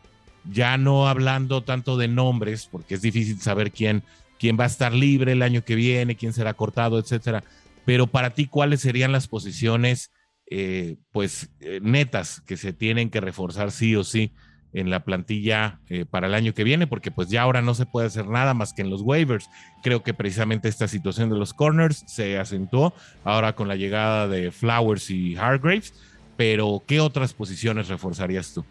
ya 0.47 0.77
no 0.77 1.07
hablando 1.07 1.63
tanto 1.63 1.97
de 1.97 2.07
nombres, 2.07 2.69
porque 2.71 2.93
es 2.93 3.01
difícil 3.01 3.41
saber 3.41 3.71
quién, 3.71 4.03
quién 4.39 4.59
va 4.59 4.65
a 4.65 4.67
estar 4.67 4.93
libre 4.93 5.31
el 5.31 5.41
año 5.41 5.63
que 5.63 5.73
viene, 5.73 6.15
quién 6.15 6.33
será 6.33 6.53
cortado, 6.53 6.99
etcétera. 6.99 7.43
Pero 7.83 8.05
para 8.05 8.29
ti, 8.35 8.45
¿cuáles 8.45 8.81
serían 8.81 9.11
las 9.11 9.27
posiciones 9.27 10.11
eh, 10.53 10.97
pues 11.13 11.49
eh, 11.61 11.79
netas 11.81 12.41
que 12.41 12.57
se 12.57 12.73
tienen 12.73 13.09
que 13.09 13.21
reforzar 13.21 13.71
sí 13.71 13.95
o 13.95 14.03
sí 14.03 14.33
en 14.73 14.89
la 14.89 15.05
plantilla 15.05 15.79
eh, 15.87 16.03
para 16.03 16.27
el 16.27 16.33
año 16.33 16.53
que 16.53 16.65
viene, 16.65 16.87
porque 16.87 17.09
pues 17.09 17.29
ya 17.29 17.43
ahora 17.43 17.61
no 17.61 17.73
se 17.73 17.85
puede 17.85 18.07
hacer 18.07 18.27
nada 18.27 18.53
más 18.53 18.73
que 18.73 18.81
en 18.81 18.89
los 18.89 19.01
waivers. 19.01 19.49
Creo 19.81 20.03
que 20.03 20.13
precisamente 20.13 20.67
esta 20.67 20.89
situación 20.89 21.29
de 21.29 21.37
los 21.37 21.53
corners 21.53 22.03
se 22.05 22.37
acentuó 22.37 22.93
ahora 23.23 23.55
con 23.55 23.69
la 23.69 23.77
llegada 23.77 24.27
de 24.27 24.51
Flowers 24.51 25.09
y 25.09 25.37
Hargraves, 25.37 25.93
pero 26.35 26.83
¿qué 26.85 26.99
otras 26.99 27.33
posiciones 27.33 27.87
reforzarías 27.87 28.53
tú? 28.53 28.65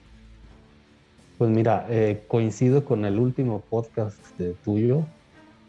Pues 1.39 1.51
mira, 1.51 1.87
coincido 2.29 2.85
con 2.85 3.07
el 3.07 3.19
último 3.19 3.61
podcast 3.71 4.21
tuyo. 4.63 5.07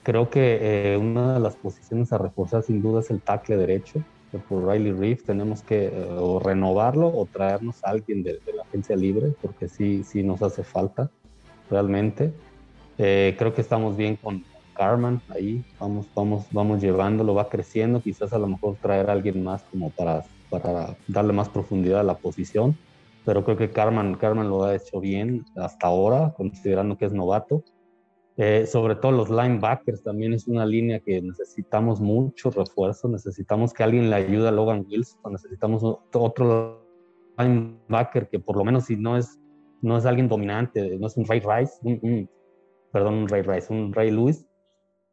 Creo 0.04 0.30
que 0.30 0.98
una 1.00 1.36
de 1.36 1.40
las 1.40 1.56
posiciones 1.56 2.12
a 2.12 2.18
reforzar 2.18 2.64
sin 2.64 2.82
duda 2.82 3.00
es 3.00 3.10
el 3.12 3.22
tackle 3.22 3.56
derecho 3.56 4.04
por 4.40 4.68
Riley 4.68 4.92
Reef 4.92 5.24
tenemos 5.24 5.62
que 5.62 5.88
eh, 5.88 6.08
o 6.10 6.40
renovarlo 6.40 7.08
o 7.08 7.26
traernos 7.26 7.84
a 7.84 7.90
alguien 7.90 8.24
de, 8.24 8.40
la 8.56 8.64
agencia 8.64 8.96
libre, 8.96 9.34
porque 9.42 9.68
sí, 9.68 10.04
sí 10.04 10.24
nos 10.24 10.42
hace 10.42 10.64
falta 10.64 11.10
realmente. 11.70 12.34
Eh, 12.98 13.36
creo 13.38 13.54
que 13.54 13.62
estamos 13.62 13.98
bien 13.98 14.16
con 14.16 14.44
Carman 14.76 15.22
ahí, 15.30 15.64
vamos, 15.80 16.08
vamos, 16.16 16.46
vamos 16.52 16.82
llevándolo, 16.82 17.34
va 17.34 17.50
creciendo, 17.50 18.02
quizás 18.02 18.34
a 18.34 18.40
lo 18.40 18.48
mejor 18.48 18.78
traer 18.82 19.10
a 19.10 19.14
alguien 19.14 19.44
más 19.44 19.64
como 19.64 19.90
para 19.90 20.24
para 20.52 20.98
darle 21.08 21.34
más 21.34 21.50
profundidad 21.50 22.02
a 22.02 22.04
la 22.04 22.18
posición, 22.18 22.78
pero 23.26 23.44
creo 23.44 23.58
que 23.58 23.72
Carmen, 23.72 24.16
Carmen 24.16 24.50
lo 24.50 24.66
ha 24.66 24.76
hecho 24.76 25.00
bien 25.00 25.46
hasta 25.56 25.88
ahora, 25.88 26.34
considerando 26.36 26.98
que 26.98 27.06
es 27.06 27.14
novato. 27.14 27.64
Eh, 28.44 28.66
sobre 28.66 28.96
todo 28.96 29.12
los 29.12 29.30
linebackers 29.30 30.02
también 30.02 30.34
es 30.34 30.48
una 30.48 30.66
línea 30.66 31.00
que 31.00 31.22
necesitamos 31.22 32.02
mucho 32.02 32.50
refuerzo, 32.50 33.08
necesitamos 33.08 33.72
que 33.72 33.84
alguien 33.84 34.10
le 34.10 34.16
ayude 34.16 34.48
a 34.48 34.52
Logan 34.52 34.84
Wilson, 34.90 35.34
necesitamos 35.34 35.84
otro 35.84 36.84
linebacker 37.38 38.30
que 38.30 38.40
por 38.40 38.58
lo 38.58 38.64
menos 38.64 38.86
si 38.86 38.96
no 38.96 39.16
es, 39.16 39.40
no 39.84 39.96
es 39.96 40.08
alguien 40.08 40.28
dominante, 40.28 40.98
no 40.98 41.06
es 41.06 41.18
un 41.18 41.26
Ray 41.28 41.40
Rice, 41.40 41.74
perdón, 42.92 43.14
un 43.14 43.28
Ray 43.28 43.44
Rice, 43.44 43.72
un 43.72 43.94
Ray 43.94 44.10
Lewis, 44.10 44.44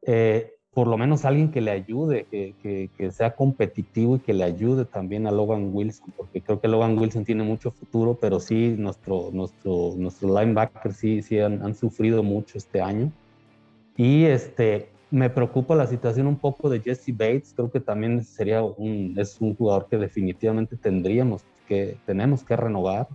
eh, 0.07 0.51
por 0.79 0.87
lo 0.87 0.97
menos 0.97 1.25
alguien 1.25 1.51
que 1.51 1.61
le 1.61 1.73
ayude, 1.73 2.29
que, 2.31 2.55
que, 2.97 3.11
sea 3.11 3.35
competitivo 3.35 4.15
y 4.15 4.19
que 4.21 4.33
le 4.33 4.45
ayude 4.45 4.85
también 4.85 5.27
a 5.27 5.33
Logan 5.33 5.75
Wilson, 5.75 6.15
porque 6.17 6.41
creo 6.41 6.61
que 6.61 6.69
Logan 6.69 6.97
Wilson 6.97 7.25
tiene 7.25 7.43
mucho 7.43 7.73
futuro, 7.73 8.17
pero 8.21 8.39
sí, 8.39 8.77
nuestro, 8.79 9.31
nuestro, 9.33 9.95
nuestro 9.97 10.29
linebacker 10.29 10.93
sí, 10.93 11.21
sí 11.21 11.41
han, 11.41 11.65
han, 11.65 11.75
sufrido 11.75 12.23
mucho 12.23 12.59
este 12.59 12.81
año. 12.81 13.11
Y 13.97 14.27
este, 14.27 14.89
me 15.11 15.29
preocupa 15.31 15.75
la 15.75 15.89
situación 15.89 16.29
un 16.29 16.37
poco 16.37 16.71
de 16.71 16.79
Jesse 16.79 17.11
Bates, 17.11 17.55
creo 17.57 17.73
que 17.73 17.81
también 17.81 18.23
sería 18.23 18.63
un, 18.63 19.15
es 19.19 19.41
un 19.41 19.57
jugador 19.57 19.89
que 19.91 19.97
definitivamente 19.97 20.77
tendríamos 20.77 21.43
que, 21.67 21.97
tenemos 22.07 22.45
que 22.45 22.55
renovar. 22.55 23.09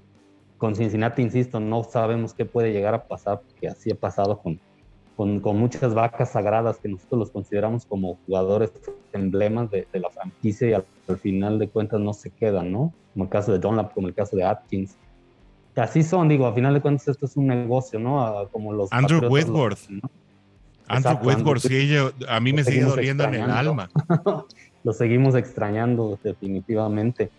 Con 0.58 0.76
Cincinnati, 0.76 1.22
insisto, 1.22 1.62
no 1.62 1.86
sabemos 1.86 2.34
qué 2.34 2.44
puede 2.44 2.74
llegar 2.74 2.94
a 2.94 3.08
pasar, 3.08 3.40
porque 3.40 3.70
así 3.70 3.90
ha 3.90 3.96
pasado 3.96 4.38
con, 4.40 4.60
con, 5.16 5.40
con, 5.40 5.58
muchas 5.58 5.94
vacas 5.94 6.32
sagradas 6.32 6.78
que 6.78 6.90
nosotros 6.90 7.20
los 7.20 7.32
consideramos 7.32 7.86
como 7.86 8.18
jugadores 8.26 8.72
emblemas 9.14 9.70
de, 9.70 9.88
de 9.92 10.00
la 10.00 10.10
franquicia 10.10 10.70
y 10.70 10.74
al, 10.74 11.18
final 11.20 11.60
de 11.60 11.68
cuentas 11.68 12.00
no 12.00 12.14
se 12.14 12.30
quedan, 12.32 12.72
¿no? 12.72 12.94
Como 13.14 13.26
el 13.26 13.30
caso 13.30 13.52
de 13.52 13.60
Dunlap, 13.60 13.94
como 13.94 14.08
el 14.08 14.14
caso 14.14 14.36
de 14.36 14.44
Atkins. 14.44 14.96
Así 15.76 16.04
son, 16.04 16.30
digo, 16.30 16.48
al 16.48 16.54
final 16.54 16.74
de 16.74 16.82
cuentas 16.82 17.08
esto 17.08 17.26
es 17.26 17.38
un 17.38 17.48
negocio, 17.48 18.00
¿no? 18.00 18.48
Como 18.52 18.74
los... 18.74 18.92
Andrew 18.92 19.28
Whitworth. 19.30 19.80
Andrew 20.88 21.18
Whitworth, 21.24 21.62
sí, 21.62 21.96
a 22.28 22.40
mí 22.40 22.54
me 22.54 22.64
sigue 22.64 22.84
doliendo 22.84 23.24
en 23.24 23.36
el 23.36 23.50
alma. 23.50 23.90
lo 24.84 24.94
seguimos 24.94 25.36
extrañando 25.36 26.20
definitivamente. 26.24 27.32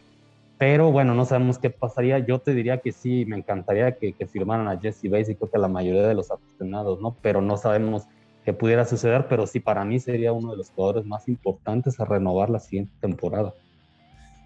Pero 0.58 0.92
bueno, 0.92 1.14
no 1.14 1.24
sabemos 1.24 1.58
qué 1.58 1.70
pasaría. 1.70 2.18
Yo 2.20 2.38
te 2.38 2.54
diría 2.54 2.78
que 2.78 2.92
sí, 2.92 3.24
me 3.26 3.36
encantaría 3.36 3.96
que, 3.96 4.14
firmaran 4.26 4.68
a 4.68 4.78
Jesse 4.78 5.10
Bates 5.10 5.30
y 5.30 5.34
creo 5.34 5.50
que 5.50 5.56
a 5.56 5.60
la 5.60 5.68
mayoría 5.68 6.06
de 6.06 6.14
los 6.14 6.30
aficionados, 6.30 7.00
¿no? 7.00 7.16
Pero 7.22 7.40
no 7.40 7.56
sabemos 7.56 8.04
qué 8.44 8.52
pudiera 8.52 8.84
suceder, 8.84 9.26
pero 9.28 9.46
sí 9.46 9.58
para 9.58 9.84
mí 9.84 9.98
sería 9.98 10.32
uno 10.32 10.52
de 10.52 10.58
los 10.58 10.70
jugadores 10.70 11.06
más 11.06 11.28
importantes 11.28 11.98
a 11.98 12.04
renovar 12.04 12.50
la 12.50 12.60
siguiente 12.60 12.92
temporada. 13.00 13.52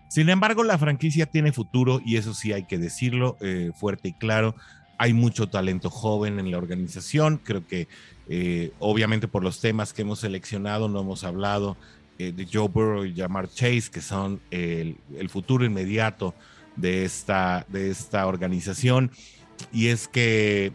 Sin 0.08 0.30
embargo, 0.30 0.64
la 0.64 0.78
franquicia 0.78 1.26
tiene 1.26 1.52
futuro 1.52 2.00
y 2.04 2.16
eso 2.16 2.32
sí 2.32 2.52
hay 2.52 2.64
que 2.64 2.78
decirlo 2.78 3.36
eh, 3.40 3.72
fuerte 3.74 4.08
y 4.08 4.12
claro. 4.12 4.54
Hay 5.00 5.12
mucho 5.12 5.48
talento 5.48 5.90
joven 5.90 6.40
en 6.40 6.50
la 6.50 6.58
organización. 6.58 7.38
Creo 7.44 7.64
que 7.66 7.86
eh, 8.28 8.72
obviamente 8.80 9.28
por 9.28 9.44
los 9.44 9.60
temas 9.60 9.92
que 9.92 10.02
hemos 10.02 10.20
seleccionado 10.20 10.88
no 10.88 11.00
hemos 11.00 11.22
hablado 11.22 11.76
eh, 12.18 12.32
de 12.32 12.48
Joe 12.52 12.68
Burrow 12.68 13.04
y 13.04 13.14
Jamar 13.14 13.48
Chase, 13.48 13.90
que 13.92 14.00
son 14.00 14.40
el, 14.50 14.96
futuro 15.28 15.64
inmediato 15.64 16.34
de 16.74 17.04
esta, 17.04 17.64
de 17.68 17.90
esta 17.90 18.26
organización. 18.26 19.12
Y 19.72 19.88
es 19.88 20.08
que 20.08 20.72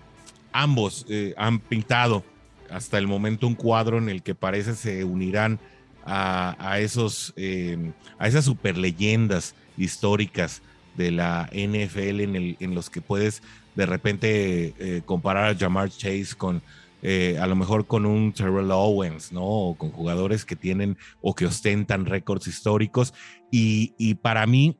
ambos 0.53 1.05
eh, 1.09 1.33
han 1.37 1.59
pintado 1.59 2.23
hasta 2.69 2.97
el 2.97 3.07
momento 3.07 3.45
un 3.45 3.55
cuadro 3.55 3.97
en 3.97 4.07
el 4.07 4.23
que 4.23 4.35
parece 4.35 4.73
se 4.75 5.03
unirán 5.03 5.59
a, 6.05 6.79
esos, 6.79 7.33
eh, 7.35 7.91
a 8.19 8.27
esas 8.27 8.45
super 8.45 8.77
leyendas 8.77 9.53
históricas 9.77 10.61
de 10.95 11.11
la 11.11 11.49
NFL 11.53 12.21
en, 12.21 12.57
en 12.59 12.75
los 12.75 12.89
que 12.89 13.01
puedes 13.01 13.41
de 13.75 13.85
repente 13.85 15.01
comparar 15.05 15.49
a 15.49 15.57
Jamar 15.57 15.89
Chase 15.89 16.35
con 16.37 16.61
eh, 17.05 17.37
a 17.37 17.47
lo 17.47 17.57
mejor 17.57 17.85
con 17.85 18.05
un 18.05 18.31
Terrell 18.31 18.71
Owens, 18.71 19.33
¿no? 19.33 19.43
O 19.43 19.75
con 19.75 19.91
jugadores 19.91 20.45
que 20.45 20.55
tienen 20.55 20.97
o 21.21 21.35
que 21.35 21.45
ostentan 21.45 22.05
récords 22.05 22.47
históricos. 22.47 23.13
Y, 23.51 24.15
para 24.21 24.47
mí, 24.47 24.77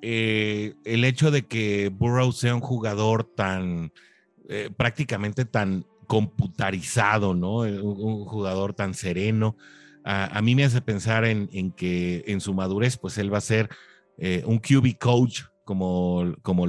eh, 0.00 0.72
el 0.86 1.04
hecho 1.04 1.30
de 1.30 1.46
que 1.46 1.90
Burrow 1.90 2.32
sea 2.32 2.54
un 2.54 2.62
jugador 2.62 3.24
tan, 3.24 3.92
eh, 4.48 4.70
prácticamente 4.74 5.44
tan 5.44 5.84
computarizado, 6.06 7.34
¿no? 7.34 7.58
Un, 7.58 8.24
jugador 8.24 8.72
tan 8.72 8.94
sereno, 8.94 9.54
a, 10.04 10.40
mí 10.40 10.54
me 10.54 10.64
hace 10.64 10.80
pensar 10.80 11.26
en, 11.26 11.48
que 11.72 12.24
en 12.28 12.40
su 12.40 12.54
madurez, 12.54 12.96
pues 12.96 13.18
él 13.18 13.32
va 13.32 13.38
a 13.38 13.42
ser 13.42 13.68
un 14.46 14.58
QB 14.58 14.96
coach 14.98 15.42
como, 15.66 16.34
como, 16.40 16.64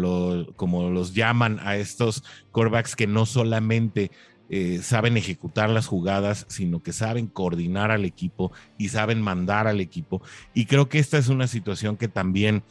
como 0.57 0.89
los 0.89 1.13
llaman 1.13 1.57
a 1.61 1.77
estos 1.77 2.21
quarterbacks 2.51 2.97
que 2.97 3.07
no 3.07 3.25
solamente 3.25 4.11
eh, 4.49 4.79
saben 4.81 5.15
ejecutar 5.15 5.69
las 5.69 5.87
jugadas, 5.87 6.45
sino 6.49 6.81
que 6.81 6.91
saben 6.91 7.27
coordinar 7.27 7.91
al 7.91 8.03
equipo 8.03 8.51
y 8.77 8.89
saben 8.89 9.21
mandar 9.21 9.67
al 9.67 9.79
equipo. 9.79 10.21
Y 10.53 10.65
creo 10.65 10.89
que 10.89 10.99
esta 10.99 11.17
es 11.17 11.29
una 11.29 11.47
situación 11.47 11.97
que 11.97 12.07
también 12.07 12.63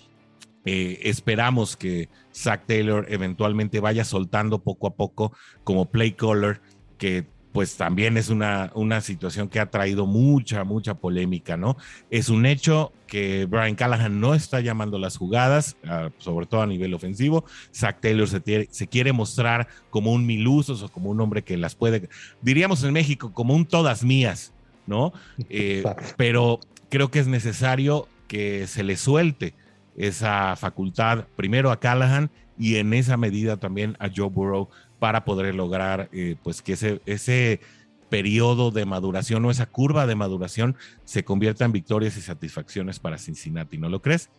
eh, 0.64 1.01
esperamos 1.05 1.77
que 1.77 2.09
Zach 2.35 2.67
Taylor 2.67 3.07
eventualmente 3.09 3.81
vaya 3.81 4.05
soltando 4.05 4.59
poco 4.59 4.88
a 4.88 4.97
poco 4.97 5.33
como 5.64 5.87
play 5.87 6.12
caller, 6.12 6.61
que 6.99 7.27
pues 7.59 7.77
también 7.77 8.16
es 8.16 8.29
una, 8.29 8.71
una 8.77 9.01
situación 9.01 9.49
que 9.49 9.59
ha 9.59 9.68
traído 9.68 10.07
mucha, 10.07 10.62
mucha 10.62 10.94
polémica, 10.94 11.57
¿no? 11.57 11.77
Es 12.09 12.29
un 12.29 12.47
hecho 12.47 12.92
que 13.09 13.47
Brian 13.47 13.75
Callahan 13.75 14.21
no 14.21 14.37
está 14.37 14.61
llamando 14.61 14.97
las 14.97 15.16
jugadas, 15.16 15.77
ah, 15.85 16.11
sobre 16.18 16.47
todo 16.47 16.62
a 16.62 16.68
nivel 16.68 16.94
ofensivo. 16.94 17.44
Zach 17.75 17.99
Taylor 18.01 18.29
se, 18.29 18.87
quiere 18.87 19.12
mostrar 19.12 19.66
como 19.90 20.12
un 20.12 20.25
milusos 20.25 20.85
o 20.85 20.88
como 20.88 21.11
un 21.11 21.21
hombre 21.21 21.42
que 21.42 21.57
las 21.57 21.75
puede, 21.75 22.09
diríamos 22.42 22.85
en 22.85 22.92
México, 22.92 23.33
como 23.33 23.55
un 23.57 23.66
todas 23.66 24.05
mías, 24.05 24.53
¿no? 24.87 25.12
Eh, 25.51 25.83
pero 26.16 26.61
creo 26.90 27.11
que 27.11 27.18
es 27.18 27.27
necesario 27.27 28.07
que 28.29 28.68
se 28.68 28.85
le 28.85 28.97
suelte 28.97 29.55
esa 29.97 30.55
facultad 30.55 31.25
primero 31.35 31.73
a 31.73 31.81
Callahan 31.81 32.31
y 32.57 32.77
en 32.77 32.92
esa 32.94 33.16
medida 33.16 33.57
también 33.57 33.97
a 33.99 34.09
Joe 34.14 34.29
Burrow 34.29 34.68
para 34.99 35.25
poder 35.25 35.55
lograr 35.55 36.09
eh, 36.13 36.37
pues 36.43 36.63
que 36.63 36.73
ese, 36.73 37.01
ese 37.07 37.61
periodo 38.09 38.71
de 38.71 38.87
maduración 38.87 39.45
o 39.45 39.51
esa 39.51 39.67
curva 39.67 40.07
de 40.07 40.15
maduración 40.15 40.77
se 41.05 41.25
convierta 41.25 41.65
en 41.65 41.73
victorias 41.73 42.17
y 42.17 42.21
satisfacciones 42.21 42.99
para 42.99 43.19
Cincinnati, 43.19 43.79
¿no 43.79 43.89
lo 43.89 44.01
crees? 44.01 44.31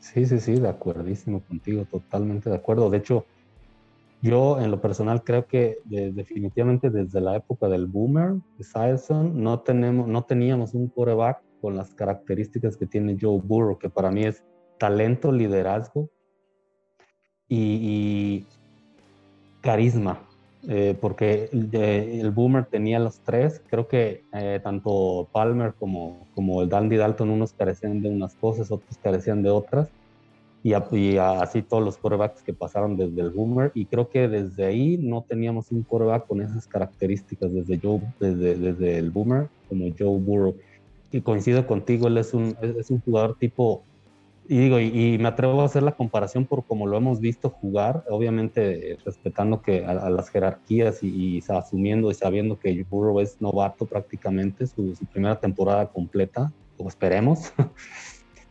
Sí, 0.00 0.24
sí, 0.24 0.40
sí, 0.40 0.54
de 0.54 0.68
acuerdísimo 0.68 1.40
contigo, 1.40 1.84
totalmente 1.84 2.48
de 2.48 2.56
acuerdo. 2.56 2.88
De 2.88 2.98
hecho, 2.98 3.26
yo 4.22 4.60
en 4.60 4.70
lo 4.70 4.80
personal 4.80 5.22
creo 5.22 5.46
que 5.46 5.78
definitivamente 5.84 6.90
desde 6.90 7.20
la 7.20 7.36
época 7.36 7.68
del 7.68 7.86
boomer 7.86 8.34
de 8.58 8.64
Syerson 8.64 9.42
no, 9.42 9.60
tenemos, 9.60 10.08
no 10.08 10.24
teníamos 10.24 10.74
un 10.74 10.88
coreback 10.88 11.42
con 11.60 11.76
las 11.76 11.94
características 11.94 12.76
que 12.76 12.86
tiene 12.86 13.16
Joe 13.20 13.40
Burrow, 13.42 13.78
que 13.78 13.90
para 13.90 14.10
mí 14.10 14.24
es 14.24 14.42
talento, 14.78 15.30
liderazgo 15.32 16.08
y 17.48 18.46
carisma, 19.60 20.20
eh, 20.68 20.96
porque 21.00 21.48
el, 21.52 22.30
Boomer 22.30 22.66
tenía 22.66 22.98
los 22.98 23.20
tres. 23.20 23.62
Creo 23.68 23.88
que 23.88 24.22
eh, 24.32 24.60
tanto 24.62 25.28
Palmer 25.32 25.74
como, 25.78 26.26
como 26.34 26.62
el 26.62 26.68
Dandy 26.68 26.96
Dalton, 26.96 27.30
unos 27.30 27.52
carecían 27.52 28.02
de 28.02 28.10
unas 28.10 28.34
cosas, 28.34 28.70
otros 28.70 28.98
carecían 29.02 29.42
de 29.42 29.50
otras. 29.50 29.88
Y, 30.62 30.74
así 30.74 31.62
todos 31.62 31.82
los 31.82 31.96
quarterbacks 31.96 32.42
que 32.42 32.52
pasaron 32.52 32.96
desde 32.96 33.22
el 33.22 33.30
Boomer. 33.30 33.72
Y 33.74 33.86
creo 33.86 34.10
que 34.10 34.28
desde 34.28 34.66
ahí 34.66 34.98
no 34.98 35.24
teníamos 35.26 35.70
un 35.72 35.82
quarterback 35.82 36.26
con 36.26 36.42
esas 36.42 36.66
características 36.66 37.52
desde, 37.52 37.78
Joe, 37.78 38.00
desde, 38.18 38.56
desde 38.56 38.98
el 38.98 39.10
Boomer 39.10 39.48
como 39.68 39.86
Joe 39.98 40.18
Burrow. 40.18 40.54
Y 41.12 41.22
coincido 41.22 41.66
contigo, 41.66 42.08
él 42.08 42.18
es 42.18 42.34
un, 42.34 42.56
es 42.60 42.90
un 42.90 43.00
jugador 43.00 43.36
tipo 43.38 43.82
y 44.50 44.58
digo, 44.58 44.80
y, 44.80 45.16
me 45.18 45.28
atrevo 45.28 45.62
a 45.62 45.66
hacer 45.66 45.84
la 45.84 45.92
comparación 45.92 46.44
por 46.44 46.64
como 46.64 46.88
lo 46.88 46.96
hemos 46.96 47.20
visto 47.20 47.50
jugar, 47.50 48.02
obviamente 48.10 48.98
respetando 49.04 49.62
que 49.62 49.86
a, 49.86 50.10
las 50.10 50.28
jerarquías 50.28 51.04
y, 51.04 51.40
asumiendo 51.48 52.10
y 52.10 52.14
sabiendo 52.14 52.58
que 52.58 52.84
Burrow 52.90 53.20
es 53.20 53.40
novato 53.40 53.86
prácticamente, 53.86 54.66
su, 54.66 54.92
primera 55.12 55.38
temporada 55.38 55.86
completa, 55.86 56.52
o 56.76 56.88
esperemos. 56.88 57.52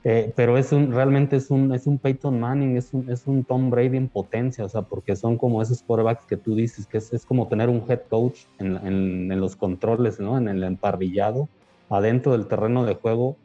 Eh, 0.05 0.31
pero 0.33 0.57
es 0.57 0.71
un, 0.71 0.93
realmente 0.93 1.35
es 1.35 1.51
un, 1.51 1.73
es 1.73 1.85
un 1.85 1.97
Peyton 1.97 2.39
Manning, 2.39 2.77
es 2.77 2.93
un, 2.93 3.09
es 3.09 3.27
un 3.27 3.43
Tom 3.43 3.69
Brady 3.69 3.97
en 3.97 4.07
potencia, 4.07 4.63
o 4.63 4.69
sea, 4.69 4.83
porque 4.83 5.17
son 5.17 5.37
como 5.37 5.61
esos 5.61 5.83
quarterbacks 5.83 6.25
que 6.25 6.37
tú 6.37 6.55
dices, 6.55 6.87
que 6.87 6.99
es, 6.99 7.11
es 7.11 7.25
como 7.25 7.49
tener 7.49 7.67
un 7.67 7.83
head 7.85 8.03
coach 8.09 8.45
en, 8.59 8.77
en, 8.77 9.29
en 9.29 9.41
los 9.41 9.57
controles, 9.57 10.17
¿no? 10.17 10.37
En 10.37 10.47
el 10.47 10.63
emparrillado, 10.63 11.49
adentro 11.89 12.31
del 12.31 12.47
terreno 12.47 12.85
de 12.85 12.95
juego, 12.95 13.35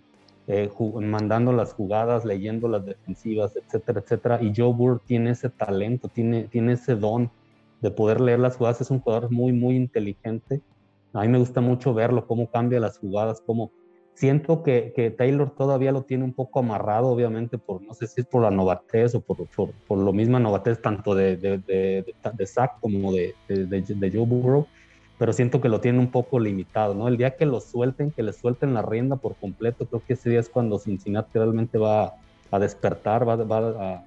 eh, 0.47 0.71
mandando 1.01 1.53
las 1.53 1.73
jugadas, 1.73 2.25
leyendo 2.25 2.69
las 2.69 2.85
defensivas, 2.85 3.57
etcétera, 3.57 4.01
etcétera. 4.01 4.43
Y 4.43 4.53
Joe 4.55 4.73
Burr 4.73 5.01
tiene 5.05 5.31
ese 5.31 5.51
talento, 5.51 6.09
tiene, 6.09 6.45
tiene 6.45 6.73
ese 6.73 6.95
don 6.95 7.31
de 7.81 7.91
poder 7.91 8.21
leer 8.21 8.41
las 8.41 8.57
jugadas. 8.57 8.81
Es 8.81 8.91
un 8.91 9.01
jugador 9.01 9.31
muy, 9.31 9.53
muy 9.53 9.77
inteligente. 9.77 10.61
A 11.13 11.23
mí 11.23 11.29
me 11.29 11.39
gusta 11.39 11.61
mucho 11.61 11.95
verlo, 11.95 12.27
cómo 12.27 12.51
cambia 12.51 12.81
las 12.81 12.99
jugadas, 12.99 13.43
cómo 13.45 13.71
Siento 14.15 14.63
que, 14.63 14.93
que, 14.95 15.11
Taylor 15.11 15.51
todavía 15.51 15.91
lo 15.91 16.03
tiene 16.03 16.23
un 16.23 16.33
poco 16.33 16.61
amarrado, 16.61 17.09
obviamente, 17.09 17.59
por 17.59 17.83
no 17.83 17.95
sé 17.95 18.07
si 18.07 18.21
es 18.21 18.27
por 18.27 18.43
la 18.43 18.51
novatez 18.53 19.17
o 19.17 19.21
por, 19.21 19.49
por, 19.49 19.73
por 19.89 19.99
lo 19.99 20.13
misma 20.13 20.39
novatez 20.39 20.81
tanto 20.81 21.17
de, 21.17 21.37
de, 21.37 21.59
de, 21.59 22.15
de 22.33 22.47
Zach 22.47 22.79
como 22.81 23.13
de, 23.13 23.35
de, 23.49 24.11
Joe 24.13 24.25
Burrow, 24.25 24.69
pero 25.19 25.33
siento 25.33 25.61
que 25.61 25.69
lo 25.69 25.81
tiene 25.81 25.99
un 25.99 26.11
poco 26.11 26.41
limitado, 26.41 26.95
¿no? 26.95 27.07
El 27.09 27.17
día 27.17 27.37
que 27.37 27.47
lo 27.47 27.61
suelten, 27.61 28.11
que 28.11 28.23
le 28.23 28.33
suelten 28.33 28.75
la 28.75 28.83
rienda 28.83 29.17
por 29.17 29.37
completo, 29.37 29.87
creo 29.87 30.03
que 30.05 30.15
ese 30.15 30.31
día 30.31 30.41
es 30.41 30.49
cuando 30.49 30.79
Cincinnati 30.79 31.39
realmente 31.39 31.79
va 31.79 32.15
a 32.51 32.59
despertar, 32.59 33.27
va, 33.29 33.37
va 33.37 34.05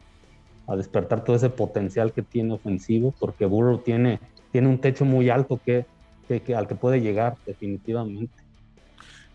a, 0.68 0.76
despertar 0.76 1.24
todo 1.24 1.36
ese 1.36 1.50
potencial 1.50 2.12
que 2.12 2.22
tiene 2.22 2.54
ofensivo, 2.54 3.14
porque 3.20 3.46
Burrow 3.46 3.80
tiene, 3.80 4.20
tiene 4.52 4.68
un 4.68 4.80
techo 4.80 5.06
muy 5.06 5.30
alto 5.30 5.60
que, 5.66 5.86
que 6.28 6.56
al 6.56 6.68
que 6.68 6.76
puede 6.76 7.00
llegar 7.00 7.38
definitivamente. 7.46 8.48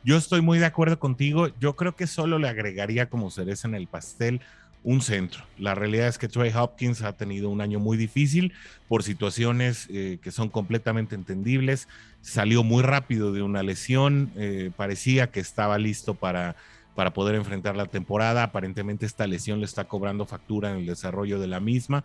Yo 0.04 0.16
estoy 0.16 0.42
muy 0.42 0.58
de 0.58 0.66
acuerdo 0.66 0.98
contigo. 0.98 1.48
Yo 1.60 1.76
creo 1.76 1.94
que 1.94 2.08
solo 2.08 2.38
le 2.38 2.48
agregaría 2.48 3.08
como 3.08 3.30
cereza 3.30 3.68
en 3.68 3.76
el 3.76 3.86
pastel 3.86 4.40
un 4.84 5.00
centro. 5.00 5.44
La 5.58 5.74
realidad 5.74 6.08
es 6.08 6.18
que 6.18 6.28
Trey 6.28 6.52
Hopkins 6.54 7.02
ha 7.02 7.12
tenido 7.12 7.48
un 7.48 7.60
año 7.60 7.78
muy 7.78 7.96
difícil 7.96 8.52
por 8.88 9.02
situaciones 9.02 9.86
eh, 9.90 10.18
que 10.22 10.30
son 10.30 10.48
completamente 10.48 11.14
entendibles. 11.14 11.88
Salió 12.20 12.64
muy 12.64 12.82
rápido 12.82 13.32
de 13.32 13.42
una 13.42 13.62
lesión, 13.62 14.32
eh, 14.36 14.70
parecía 14.76 15.30
que 15.30 15.40
estaba 15.40 15.78
listo 15.78 16.14
para, 16.14 16.56
para 16.94 17.12
poder 17.12 17.36
enfrentar 17.36 17.76
la 17.76 17.86
temporada. 17.86 18.42
Aparentemente 18.42 19.06
esta 19.06 19.26
lesión 19.26 19.60
le 19.60 19.66
está 19.66 19.84
cobrando 19.84 20.26
factura 20.26 20.70
en 20.72 20.78
el 20.78 20.86
desarrollo 20.86 21.38
de 21.38 21.46
la 21.46 21.60
misma. 21.60 22.04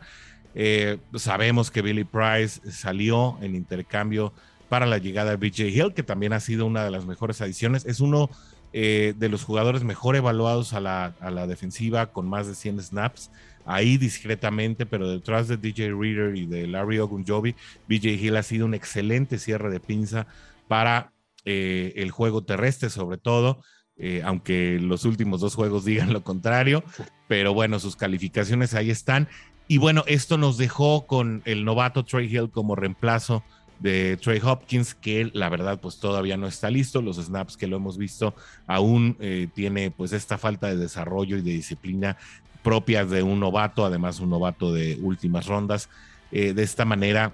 Eh, 0.54 0.98
sabemos 1.16 1.72
que 1.72 1.82
Billy 1.82 2.04
Price 2.04 2.62
salió 2.72 3.38
en 3.42 3.56
intercambio 3.56 4.34
para 4.70 4.86
la 4.86 4.98
llegada 4.98 5.36
de 5.36 5.38
BJ 5.38 5.70
Hill, 5.70 5.94
que 5.94 6.04
también 6.04 6.34
ha 6.34 6.40
sido 6.40 6.66
una 6.66 6.84
de 6.84 6.92
las 6.92 7.06
mejores 7.06 7.42
adiciones. 7.42 7.86
Es 7.86 8.00
uno 8.00 8.30
eh, 8.74 9.14
de 9.18 9.30
los 9.30 9.44
jugadores 9.44 9.84
mejor 9.84 10.16
evaluados 10.16 10.74
a 10.74 10.80
la, 10.80 11.14
a 11.20 11.32
la, 11.32 11.48
defensiva 11.48 12.08
con 12.08 12.28
más 12.28 12.48
de 12.48 12.56
100 12.56 12.82
snaps. 12.82 13.32
Ahí 13.66 13.98
discretamente, 13.98 14.86
pero 14.86 15.10
detrás 15.10 15.48
de 15.48 15.58
DJ 15.58 15.94
Reader 15.94 16.36
y 16.36 16.46
de 16.46 16.68
Larry 16.68 17.00
Ogunjobi, 17.00 17.56
BJ 17.88 18.12
Hill 18.12 18.38
ha 18.38 18.44
sido 18.44 18.66
un 18.66 18.74
excelente 18.74 19.38
cierre 19.40 19.70
de 19.70 19.80
pinza 19.80 20.28
para 20.68 21.12
eh, 21.46 21.94
el 21.98 22.12
juego 22.12 22.44
terrestre, 22.44 22.90
sobre 22.90 23.18
todo. 23.18 23.62
Eh, 23.98 24.22
aunque 24.24 24.80
los 24.80 25.06
últimos 25.06 25.42
dos 25.42 25.56
juegos 25.56 25.84
digan 25.86 26.14
lo 26.14 26.24
contrario, 26.24 26.84
pero 27.28 27.54
bueno, 27.54 27.80
sus 27.80 27.96
calificaciones 27.96 28.74
ahí 28.74 28.92
están. 28.92 29.28
Y 29.68 29.80
bueno, 29.80 30.04
esto 30.08 30.38
nos 30.38 30.58
dejó 30.58 31.08
con 31.08 31.42
el 31.46 31.66
novato 31.66 32.06
Trey 32.06 32.28
Hill 32.34 32.52
como 32.52 32.76
reemplazo 32.76 33.44
de 33.80 34.18
Trey 34.18 34.40
Hopkins, 34.44 34.96
que 34.96 35.30
la 35.34 35.50
verdad 35.50 35.80
pues 35.80 36.00
todavía 36.00 36.38
no 36.38 36.48
está 36.48 36.70
listo, 36.70 37.02
los 37.02 37.18
snaps 37.18 37.58
que 37.58 37.68
lo 37.68 37.78
hemos 37.78 37.98
visto 37.98 38.34
aún 38.66 39.16
eh, 39.20 39.48
tiene 39.54 39.92
pues 39.92 40.14
esta 40.14 40.38
falta 40.38 40.68
de 40.68 40.78
desarrollo 40.78 41.38
y 41.38 41.42
de 41.42 41.52
disciplina 41.52 42.18
propias 42.64 43.10
de 43.10 43.24
un 43.24 43.40
novato, 43.40 43.86
además 43.86 44.20
un 44.20 44.30
novato 44.30 44.74
de 44.74 44.98
últimas 45.02 45.46
rondas. 45.46 45.90
Eh, 46.32 46.54
de 46.54 46.64
esta 46.64 46.86
manera 46.86 47.34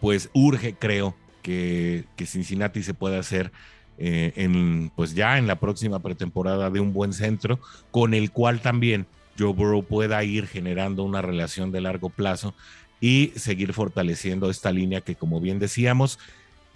pues 0.00 0.30
urge 0.32 0.74
creo 0.74 1.14
que, 1.42 2.04
que 2.16 2.26
Cincinnati 2.26 2.82
se 2.82 2.94
pueda 2.94 3.18
hacer 3.18 3.52
eh, 3.98 4.32
en 4.36 4.90
pues 4.94 5.14
ya 5.14 5.38
en 5.38 5.46
la 5.46 5.56
próxima 5.56 5.98
pretemporada 6.00 6.70
de 6.70 6.80
un 6.80 6.92
buen 6.92 7.12
centro 7.12 7.58
con 7.90 8.14
el 8.14 8.30
cual 8.30 8.60
también 8.60 9.06
Joe 9.38 9.52
Burrow 9.52 9.84
pueda 9.84 10.22
ir 10.24 10.46
generando 10.46 11.02
una 11.04 11.22
relación 11.22 11.72
de 11.72 11.80
largo 11.80 12.08
plazo 12.08 12.54
y 13.00 13.32
seguir 13.36 13.72
fortaleciendo 13.72 14.50
esta 14.50 14.72
línea 14.72 15.00
que, 15.00 15.14
como 15.14 15.40
bien 15.40 15.58
decíamos, 15.58 16.18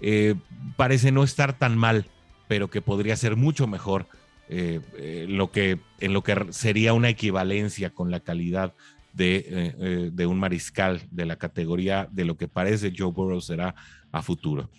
eh, 0.01 0.35
parece 0.77 1.13
no 1.13 1.25
estar 1.25 1.59
tan 1.59 1.77
mal, 1.77 2.07
pero 2.49 2.71
que 2.71 2.83
podría 2.83 3.17
ser 3.17 3.37
mucho 3.37 3.67
mejor 3.67 4.07
eh, 4.49 4.81
eh, 4.97 5.27
lo 5.29 5.51
que, 5.51 5.79
en 6.01 6.13
lo 6.13 6.23
que 6.23 6.47
sería 6.51 6.93
una 6.93 7.09
equivalencia 7.09 7.91
con 7.91 8.11
la 8.11 8.21
calidad 8.21 8.75
de, 9.13 10.11
de, 10.11 10.27
un 10.27 10.39
mariscal 10.39 11.03
de 11.11 11.27
la 11.27 11.37
categoría 11.37 12.09
de 12.11 12.25
lo 12.25 12.39
que 12.39 12.49
parece 12.49 12.95
Joe 12.97 13.13
Burrow 13.13 13.43
será 13.43 13.75
a 14.11 14.23
futuro. 14.23 14.71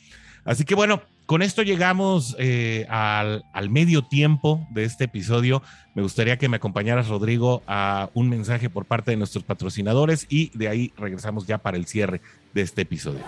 Así 0.43 0.65
que 0.65 0.73
bueno, 0.73 1.03
con 1.25 1.41
esto 1.41 1.61
llegamos 1.61 2.35
eh, 2.37 2.85
al, 2.89 3.43
medio 3.69 4.03
tiempo 4.03 4.67
de 4.71 4.83
este 4.83 5.05
episodio. 5.05 5.63
Me 5.95 6.01
gustaría 6.01 6.37
que 6.37 6.49
me 6.49 6.57
acompañaras, 6.57 7.07
Rodrigo, 7.07 7.63
a 7.65 8.09
un 8.13 8.29
mensaje 8.29 8.69
por 8.69 8.85
parte 8.85 9.11
de 9.11 9.17
nuestros 9.17 9.43
patrocinadores 9.43 10.25
y 10.29 10.51
de 10.57 10.67
ahí 10.67 10.93
regresamos 10.97 11.47
ya 11.47 11.59
para 11.59 11.77
el 11.77 11.85
cierre 11.85 12.21
de 12.53 12.61
este 12.61 12.81
episodio. 12.81 13.21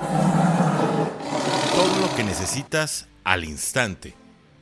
Todo 1.73 1.99
lo 2.01 2.15
que 2.15 2.23
necesitas 2.25 3.07
al 3.23 3.45
instante. 3.45 4.13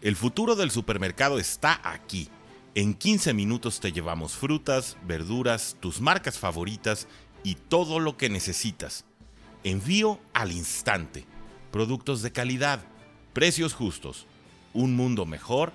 El 0.01 0.15
futuro 0.15 0.55
del 0.55 0.69
supermercado 0.69 1.39
está 1.39 1.81
aquí. 1.83 2.29
En 2.75 2.93
15 2.93 3.33
minutos 3.33 3.79
te 3.79 3.91
llevamos 3.91 4.33
frutas, 4.33 4.97
verduras, 5.07 5.75
tus 5.79 6.01
marcas 6.01 6.37
favoritas 6.37 7.07
y 7.43 7.55
todo 7.55 7.99
lo 7.99 8.15
que 8.15 8.29
necesitas. 8.29 9.05
Envío 9.63 10.19
al 10.33 10.51
instante. 10.51 11.25
Productos 11.71 12.21
de 12.21 12.31
calidad 12.31 12.81
precios 13.33 13.73
justos, 13.73 14.27
un 14.73 14.95
mundo 14.95 15.25
mejor 15.25 15.73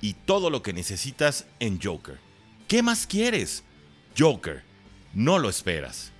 y 0.00 0.14
todo 0.14 0.50
lo 0.50 0.62
que 0.62 0.72
necesitas 0.72 1.46
en 1.60 1.80
Joker. 1.80 2.18
¿Qué 2.66 2.82
más 2.82 3.06
quieres? 3.06 3.64
Joker, 4.16 4.62
no 5.14 5.38
lo 5.38 5.48
esperas. 5.48 6.12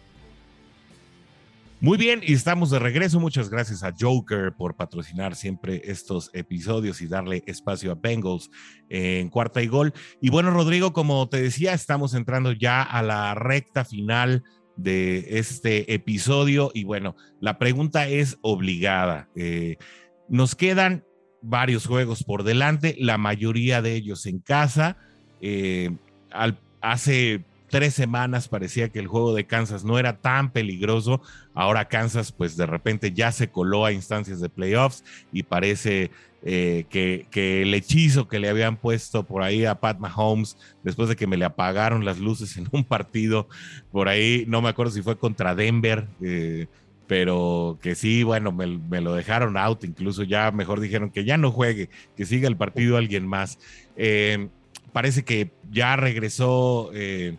Muy 1.80 1.96
bien, 1.96 2.22
y 2.24 2.32
estamos 2.32 2.70
de 2.70 2.80
regreso. 2.80 3.20
Muchas 3.20 3.50
gracias 3.50 3.84
a 3.84 3.94
Joker 3.96 4.52
por 4.52 4.74
patrocinar 4.74 5.36
siempre 5.36 5.80
estos 5.84 6.28
episodios 6.32 7.00
y 7.00 7.06
darle 7.06 7.44
espacio 7.46 7.92
a 7.92 7.94
Bengals 7.94 8.50
en 8.88 9.28
cuarta 9.28 9.62
y 9.62 9.68
gol. 9.68 9.92
Y 10.20 10.30
bueno, 10.30 10.50
Rodrigo, 10.50 10.92
como 10.92 11.28
te 11.28 11.40
decía, 11.40 11.74
estamos 11.74 12.14
entrando 12.14 12.50
ya 12.50 12.82
a 12.82 13.00
la 13.04 13.32
recta 13.36 13.84
final 13.84 14.42
de 14.76 15.38
este 15.38 15.94
episodio. 15.94 16.72
Y 16.74 16.82
bueno, 16.82 17.14
la 17.40 17.58
pregunta 17.58 18.08
es 18.08 18.38
obligada. 18.40 19.28
Eh, 19.36 19.76
nos 20.28 20.54
quedan 20.54 21.04
varios 21.42 21.86
juegos 21.86 22.24
por 22.24 22.42
delante, 22.42 22.96
la 22.98 23.18
mayoría 23.18 23.82
de 23.82 23.94
ellos 23.94 24.26
en 24.26 24.40
casa. 24.40 24.96
Eh, 25.40 25.90
hace 26.80 27.44
tres 27.68 27.94
semanas 27.94 28.48
parecía 28.48 28.88
que 28.88 28.98
el 28.98 29.06
juego 29.06 29.34
de 29.34 29.46
Kansas 29.46 29.84
no 29.84 29.98
era 29.98 30.18
tan 30.18 30.50
peligroso. 30.50 31.20
Ahora 31.54 31.86
Kansas, 31.86 32.32
pues 32.32 32.56
de 32.56 32.66
repente 32.66 33.12
ya 33.12 33.32
se 33.32 33.50
coló 33.50 33.84
a 33.84 33.92
instancias 33.92 34.40
de 34.40 34.48
playoffs 34.48 35.04
y 35.32 35.42
parece 35.42 36.10
eh, 36.42 36.86
que, 36.88 37.26
que, 37.30 37.62
el 37.62 37.74
hechizo 37.74 38.28
que 38.28 38.38
le 38.38 38.48
habían 38.48 38.76
puesto 38.76 39.24
por 39.24 39.42
ahí 39.42 39.64
a 39.64 39.80
Pat 39.80 39.98
Mahomes, 39.98 40.56
después 40.82 41.08
de 41.08 41.16
que 41.16 41.26
me 41.26 41.36
le 41.36 41.44
apagaron 41.44 42.04
las 42.04 42.18
luces 42.18 42.56
en 42.56 42.68
un 42.72 42.84
partido 42.84 43.48
por 43.90 44.08
ahí, 44.08 44.44
no 44.48 44.62
me 44.62 44.68
acuerdo 44.68 44.92
si 44.92 45.02
fue 45.02 45.18
contra 45.18 45.54
Denver. 45.54 46.06
Eh, 46.22 46.66
pero 47.08 47.78
que 47.82 47.94
sí, 47.94 48.22
bueno, 48.22 48.52
me, 48.52 49.00
lo 49.00 49.14
dejaron 49.14 49.56
out, 49.56 49.82
incluso 49.82 50.22
ya 50.22 50.52
mejor 50.52 50.78
dijeron 50.78 51.10
que 51.10 51.24
ya 51.24 51.38
no 51.38 51.50
juegue, 51.50 51.88
que 52.16 52.26
siga 52.26 52.46
el 52.46 52.56
partido 52.56 52.98
alguien 52.98 53.26
más. 53.26 53.58
Eh, 53.96 54.48
parece 54.92 55.24
que 55.24 55.50
ya 55.70 55.96
regresó, 55.96 56.90
eh, 56.92 57.36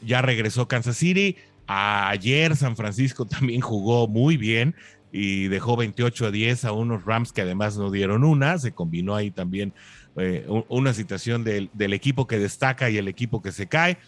ya 0.00 0.22
regresó 0.22 0.68
Kansas 0.68 0.96
City. 0.96 1.36
Ayer 1.66 2.56
San 2.56 2.76
Francisco 2.76 3.26
también 3.26 3.60
jugó 3.60 4.06
muy 4.06 4.36
bien 4.36 4.76
y 5.12 5.48
dejó 5.48 5.76
28 5.76 6.26
a 6.26 6.30
10 6.30 6.64
a 6.64 6.72
unos 6.72 7.04
Rams 7.04 7.32
que 7.32 7.42
además 7.42 7.76
no 7.76 7.90
dieron 7.90 8.22
una. 8.22 8.58
Se 8.58 8.70
combinó 8.70 9.16
ahí 9.16 9.32
también 9.32 9.72
eh, 10.16 10.46
una 10.68 10.94
situación 10.94 11.42
del, 11.42 11.68
del 11.72 11.94
equipo 11.94 12.28
que 12.28 12.38
destaca 12.38 12.88
y 12.88 12.96
el 12.96 13.08
equipo 13.08 13.42
que 13.42 13.50
se 13.50 13.66
cae. 13.66 13.98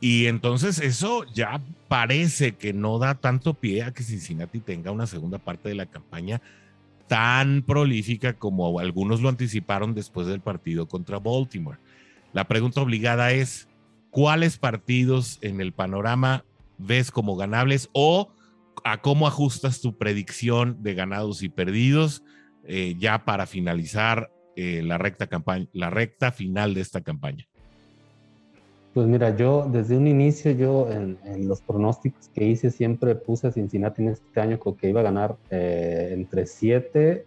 Y 0.00 0.26
entonces 0.26 0.78
eso 0.78 1.24
ya 1.32 1.60
parece 1.88 2.56
que 2.56 2.72
no 2.72 2.98
da 2.98 3.14
tanto 3.14 3.54
pie 3.54 3.82
a 3.82 3.92
que 3.92 4.02
Cincinnati 4.02 4.60
tenga 4.60 4.90
una 4.90 5.06
segunda 5.06 5.38
parte 5.38 5.68
de 5.68 5.74
la 5.74 5.86
campaña 5.86 6.42
tan 7.08 7.62
prolífica 7.62 8.34
como 8.34 8.78
algunos 8.78 9.20
lo 9.20 9.28
anticiparon 9.28 9.94
después 9.94 10.26
del 10.26 10.40
partido 10.40 10.86
contra 10.86 11.18
Baltimore. 11.18 11.78
La 12.32 12.48
pregunta 12.48 12.80
obligada 12.80 13.32
es, 13.32 13.68
¿cuáles 14.10 14.58
partidos 14.58 15.38
en 15.40 15.60
el 15.60 15.72
panorama 15.72 16.44
ves 16.78 17.10
como 17.10 17.36
ganables 17.36 17.88
o 17.92 18.32
a 18.84 19.00
cómo 19.00 19.26
ajustas 19.26 19.80
tu 19.80 19.96
predicción 19.96 20.82
de 20.82 20.94
ganados 20.94 21.42
y 21.42 21.48
perdidos 21.48 22.22
eh, 22.64 22.94
ya 22.98 23.24
para 23.24 23.46
finalizar 23.46 24.30
eh, 24.56 24.82
la, 24.84 24.98
recta 24.98 25.28
la 25.72 25.90
recta 25.90 26.32
final 26.32 26.74
de 26.74 26.80
esta 26.80 27.00
campaña? 27.00 27.46
Pues 28.96 29.06
mira, 29.08 29.36
yo 29.36 29.68
desde 29.70 29.94
un 29.94 30.06
inicio, 30.06 30.52
yo 30.52 30.90
en, 30.90 31.18
los 31.46 31.60
pronósticos 31.60 32.30
que 32.30 32.46
hice 32.46 32.70
siempre 32.70 33.14
puse 33.14 33.46
a 33.46 33.52
Cincinnati 33.52 34.00
en 34.00 34.08
este 34.08 34.40
año 34.40 34.58
que 34.58 34.88
iba 34.88 35.00
a 35.00 35.02
ganar 35.02 35.36
eh, 35.50 36.12
entre 36.12 36.46
7, 36.46 37.26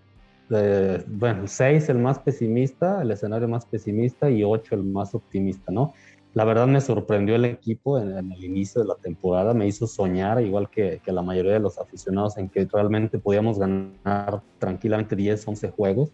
eh, 0.49 1.03
bueno, 1.05 1.45
6 1.45 1.89
el 1.89 1.99
más 1.99 2.17
pesimista, 2.17 3.03
el 3.03 3.11
escenario 3.11 3.47
más 3.47 3.67
pesimista 3.67 4.31
y 4.31 4.43
8 4.43 4.73
el 4.73 4.83
más 4.83 5.13
optimista, 5.13 5.71
¿no? 5.71 5.93
La 6.33 6.43
verdad 6.43 6.65
me 6.65 6.81
sorprendió 6.81 7.35
el 7.35 7.45
equipo 7.45 7.99
en, 7.99 8.31
el 8.31 8.43
inicio 8.43 8.81
de 8.81 8.87
la 8.87 8.95
temporada, 8.95 9.53
me 9.53 9.67
hizo 9.67 9.85
soñar, 9.85 10.41
igual 10.41 10.71
que, 10.71 10.99
que, 11.05 11.11
la 11.11 11.21
mayoría 11.21 11.53
de 11.53 11.59
los 11.59 11.77
aficionados, 11.77 12.35
en 12.39 12.49
que 12.49 12.65
realmente 12.65 13.19
podíamos 13.19 13.59
ganar 13.59 14.41
tranquilamente 14.57 15.15
10, 15.15 15.47
11 15.47 15.69
juegos. 15.69 16.09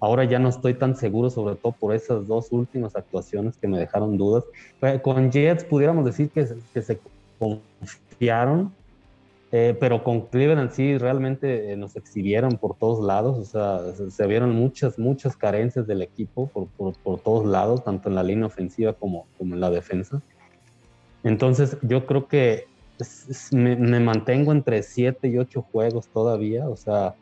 Ahora 0.00 0.24
ya 0.24 0.38
no 0.38 0.48
estoy 0.48 0.74
tan 0.74 0.96
seguro, 0.96 1.28
sobre 1.28 1.56
todo 1.56 1.72
por 1.72 1.94
esas 1.94 2.26
dos 2.26 2.50
últimas 2.52 2.96
actuaciones 2.96 3.58
que 3.58 3.68
me 3.68 3.78
dejaron 3.78 4.16
dudas. 4.16 4.44
Con 5.02 5.30
Jets 5.30 5.64
pudiéramos 5.64 6.06
decir 6.06 6.30
que, 6.30 6.46
que 6.72 6.82
se 6.82 6.98
confiaron, 7.38 8.72
eh, 9.52 9.76
pero 9.78 10.02
con 10.04 10.22
Cleveland 10.22 10.70
sí 10.70 10.96
realmente 10.96 11.72
eh, 11.72 11.76
nos 11.76 11.96
exhibieron 11.96 12.56
por 12.56 12.76
todos 12.76 13.04
lados, 13.04 13.36
o 13.36 13.44
sea, 13.44 14.10
se, 14.10 14.26
vieron 14.26 14.54
muchas, 14.54 14.96
muchas 14.98 15.36
carencias 15.36 15.86
del 15.88 16.02
equipo 16.02 16.46
por, 16.46 16.68
por, 16.68 16.96
por, 16.98 17.20
todos 17.20 17.46
lados, 17.46 17.82
tanto 17.82 18.08
en 18.08 18.14
la 18.14 18.22
línea 18.22 18.46
ofensiva 18.46 18.92
como, 18.92 19.26
como 19.36 19.54
en 19.54 19.60
la 19.60 19.70
defensa. 19.70 20.22
Entonces 21.24 21.76
yo 21.82 22.06
creo 22.06 22.28
que 22.28 22.68
me, 23.50 23.76
me, 23.76 23.98
mantengo 24.00 24.52
entre 24.52 24.82
7 24.82 25.28
y 25.28 25.38
8 25.38 25.62
juegos 25.72 26.06
todavía, 26.08 26.68
o 26.68 26.76
sea, 26.76 27.16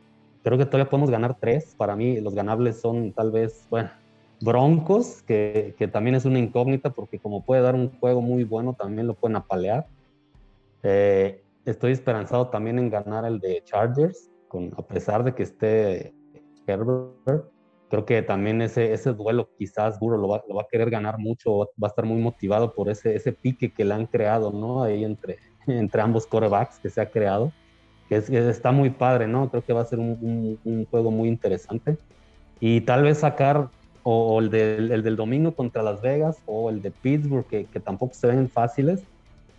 creo 0.49 0.57
que 0.57 0.65
todavía 0.65 0.89
podemos 0.89 1.11
ganar 1.11 1.37
3, 1.39 1.75
para 1.77 1.95
mí 1.95 2.23
los 2.23 2.35
ganables 2.35 2.81
son 2.81 3.13
tal 3.13 3.31
vez, 3.31 3.67
bueno, 3.69 3.91
Broncos, 4.41 5.23
que, 5.23 5.75
que 5.77 5.89
también 5.89 6.15
es 6.15 6.25
una 6.25 6.39
incógnita 6.39 6.89
porque 6.89 7.19
como 7.19 7.45
puede 7.45 7.61
dar 7.61 7.75
un 7.75 7.91
juego 7.99 8.23
muy 8.23 8.45
bueno, 8.45 8.73
también 8.73 9.07
lo 9.07 9.13
pueden 9.13 9.37
apalear. 9.37 9.87
Eh, 10.83 11.43
estoy 11.67 11.93
esperanzado 11.93 12.49
también 12.49 12.79
en 12.79 12.89
ganar 12.89 13.27
el 13.27 13.41
de 13.41 13.63
Chargers, 13.63 14.31
con, 14.49 14.71
a 14.79 14.81
pesar 14.81 15.23
de 15.23 15.35
que 15.35 15.43
esté 15.43 16.15
Herbert. 16.67 17.45
Creo 17.91 18.07
que 18.07 18.23
también 18.23 18.63
ese, 18.63 18.95
ese 18.95 19.13
duelo 19.13 19.51
quizás 19.59 20.01
Burrow 20.01 20.19
lo 20.19 20.29
va, 20.29 20.43
lo 20.49 20.55
va, 20.55 20.63
a 20.63 20.69
querer 20.71 20.89
ganar 20.89 21.19
mucho, 21.19 21.59
va 21.83 21.89
a 21.89 21.89
estar 21.89 22.07
muy 22.07 22.23
motivado 22.23 22.73
por 22.73 22.89
ese, 22.89 23.15
ese 23.15 23.35
pique 23.35 23.71
que 23.71 23.85
le 23.85 23.93
han 23.93 24.07
creado, 24.07 24.51
¿no? 24.51 24.83
Ahí 24.83 25.05
entre, 25.05 25.37
entre 25.67 26.01
ambos 26.01 26.27
corebacks 26.27 26.79
que 26.79 26.89
se 26.89 27.03
ha 27.03 27.11
creado, 27.11 27.53
que, 28.09 28.17
es, 28.17 28.31
está 28.31 28.73
muy 28.73 28.91
padre, 28.91 29.27
¿no? 29.27 29.51
Creo 29.51 29.65
que 29.65 29.73
va 29.73 29.83
a 29.83 29.87
ser 29.87 29.99
un, 29.99 30.19
un, 30.21 30.59
un 30.65 30.87
juego 30.87 31.11
muy 31.11 31.29
interesante. 31.29 31.97
Y 32.61 32.81
tal 32.83 33.03
vez 33.03 33.19
sacar 33.19 33.69
o, 34.03 34.41
el, 34.41 34.51
del, 34.51 34.91
el, 34.91 35.03
del, 35.03 35.17
domingo 35.17 35.53
contra 35.53 35.83
Las 35.83 36.01
Vegas 36.01 36.39
o 36.47 36.71
el 36.71 36.81
de 36.83 36.91
Pittsburgh, 36.91 37.47
que, 37.47 37.67
que 37.67 37.81
tampoco 37.81 38.15
se 38.15 38.27
ven 38.27 38.49
fáciles, 38.49 39.03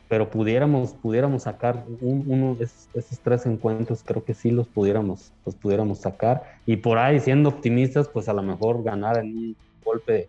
pero 0.08 0.30
pudiéramos, 0.30 0.94
pudiéramos 0.94 1.44
sacar 1.44 1.86
uno 2.02 2.56
de 2.56 2.66
esos, 2.66 3.20
tres 3.20 3.46
encuentros, 3.46 4.02
creo 4.04 4.24
que 4.24 4.34
sí 4.34 4.50
los 4.50 4.68
pudiéramos, 4.68 5.32
los 5.46 5.56
pudiéramos 5.56 6.00
sacar. 6.00 6.42
Y 6.66 6.78
por 6.78 6.98
ahí, 6.98 7.20
siendo 7.20 7.50
optimistas, 7.50 8.08
pues 8.08 8.28
a 8.28 8.34
lo 8.34 8.42
mejor 8.42 8.82
ganar 8.82 9.20
en 9.20 9.38
un 9.38 9.56
golpe 9.86 10.28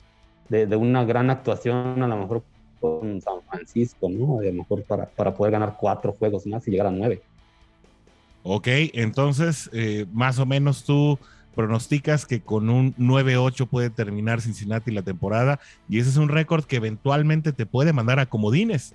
de, 0.51 0.67
de 0.67 0.77
una 0.77 1.05
gran 1.05 1.31
actuación, 1.31 2.03
a 2.03 2.07
lo 2.07 2.17
mejor 2.19 2.43
con 2.79 3.21
San 3.23 3.41
Francisco, 3.49 4.11
¿no? 4.11 4.41
A 4.41 4.43
lo 4.43 4.53
mejor 4.53 4.83
para, 4.85 5.07
para 5.07 5.35
poder 5.35 5.53
ganar 5.53 5.77
cuatro 5.79 6.13
juegos 6.13 6.47
más 6.47 6.67
y 6.69 6.71
llegar 6.71 6.89
a 6.89 6.91
nueve. 6.91 7.23
Ok, 8.43 8.69
entonces, 8.95 9.69
eh, 9.73 10.07
más 10.13 10.39
o 10.39 10.47
menos 10.47 10.85
tú 10.85 11.19
pronosticas 11.55 12.27
que 12.27 12.41
con 12.41 12.71
un 12.71 12.95
9-8 12.97 13.67
puede 13.67 13.91
terminar 13.91 14.41
Cincinnati 14.41 14.91
la 14.91 15.03
temporada 15.03 15.61
y 15.89 15.99
ese 15.99 16.11
es 16.11 16.17
un 16.17 16.29
récord 16.29 16.65
que 16.65 16.77
eventualmente 16.77 17.53
te 17.53 17.67
puede 17.67 17.93
mandar 17.93 18.19
a 18.19 18.27
comodines. 18.27 18.95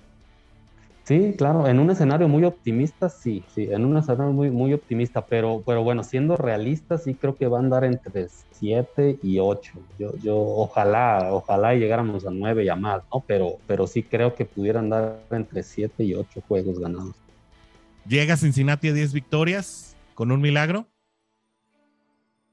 Sí, 1.04 1.34
claro, 1.38 1.68
en 1.68 1.78
un 1.78 1.88
escenario 1.90 2.26
muy 2.26 2.42
optimista, 2.42 3.08
sí, 3.08 3.44
sí, 3.54 3.68
en 3.70 3.84
un 3.84 3.96
escenario 3.96 4.32
muy, 4.32 4.50
muy 4.50 4.72
optimista, 4.72 5.24
pero, 5.24 5.62
pero 5.64 5.84
bueno, 5.84 6.02
siendo 6.02 6.36
realista, 6.36 6.98
sí 6.98 7.14
creo 7.14 7.36
que 7.36 7.46
va 7.46 7.58
a 7.58 7.60
andar 7.60 7.84
entre 7.84 8.26
7 8.50 9.16
y 9.22 9.38
8. 9.38 9.70
Yo, 10.00 10.16
yo, 10.16 10.36
ojalá, 10.36 11.28
ojalá 11.30 11.74
llegáramos 11.74 12.26
a 12.26 12.32
9 12.32 12.64
y 12.64 12.68
a 12.68 12.74
más, 12.74 13.04
¿no? 13.14 13.22
Pero, 13.24 13.58
pero 13.68 13.86
sí 13.86 14.02
creo 14.02 14.34
que 14.34 14.46
pudiera 14.46 14.80
andar 14.80 15.20
entre 15.30 15.62
7 15.62 16.02
y 16.02 16.14
8 16.14 16.42
juegos 16.48 16.80
ganados. 16.80 17.14
¿Llega 18.08 18.36
Cincinnati 18.36 18.88
a 18.88 18.92
10 18.92 19.12
victorias 19.12 19.96
con 20.14 20.30
un 20.30 20.40
milagro? 20.40 20.86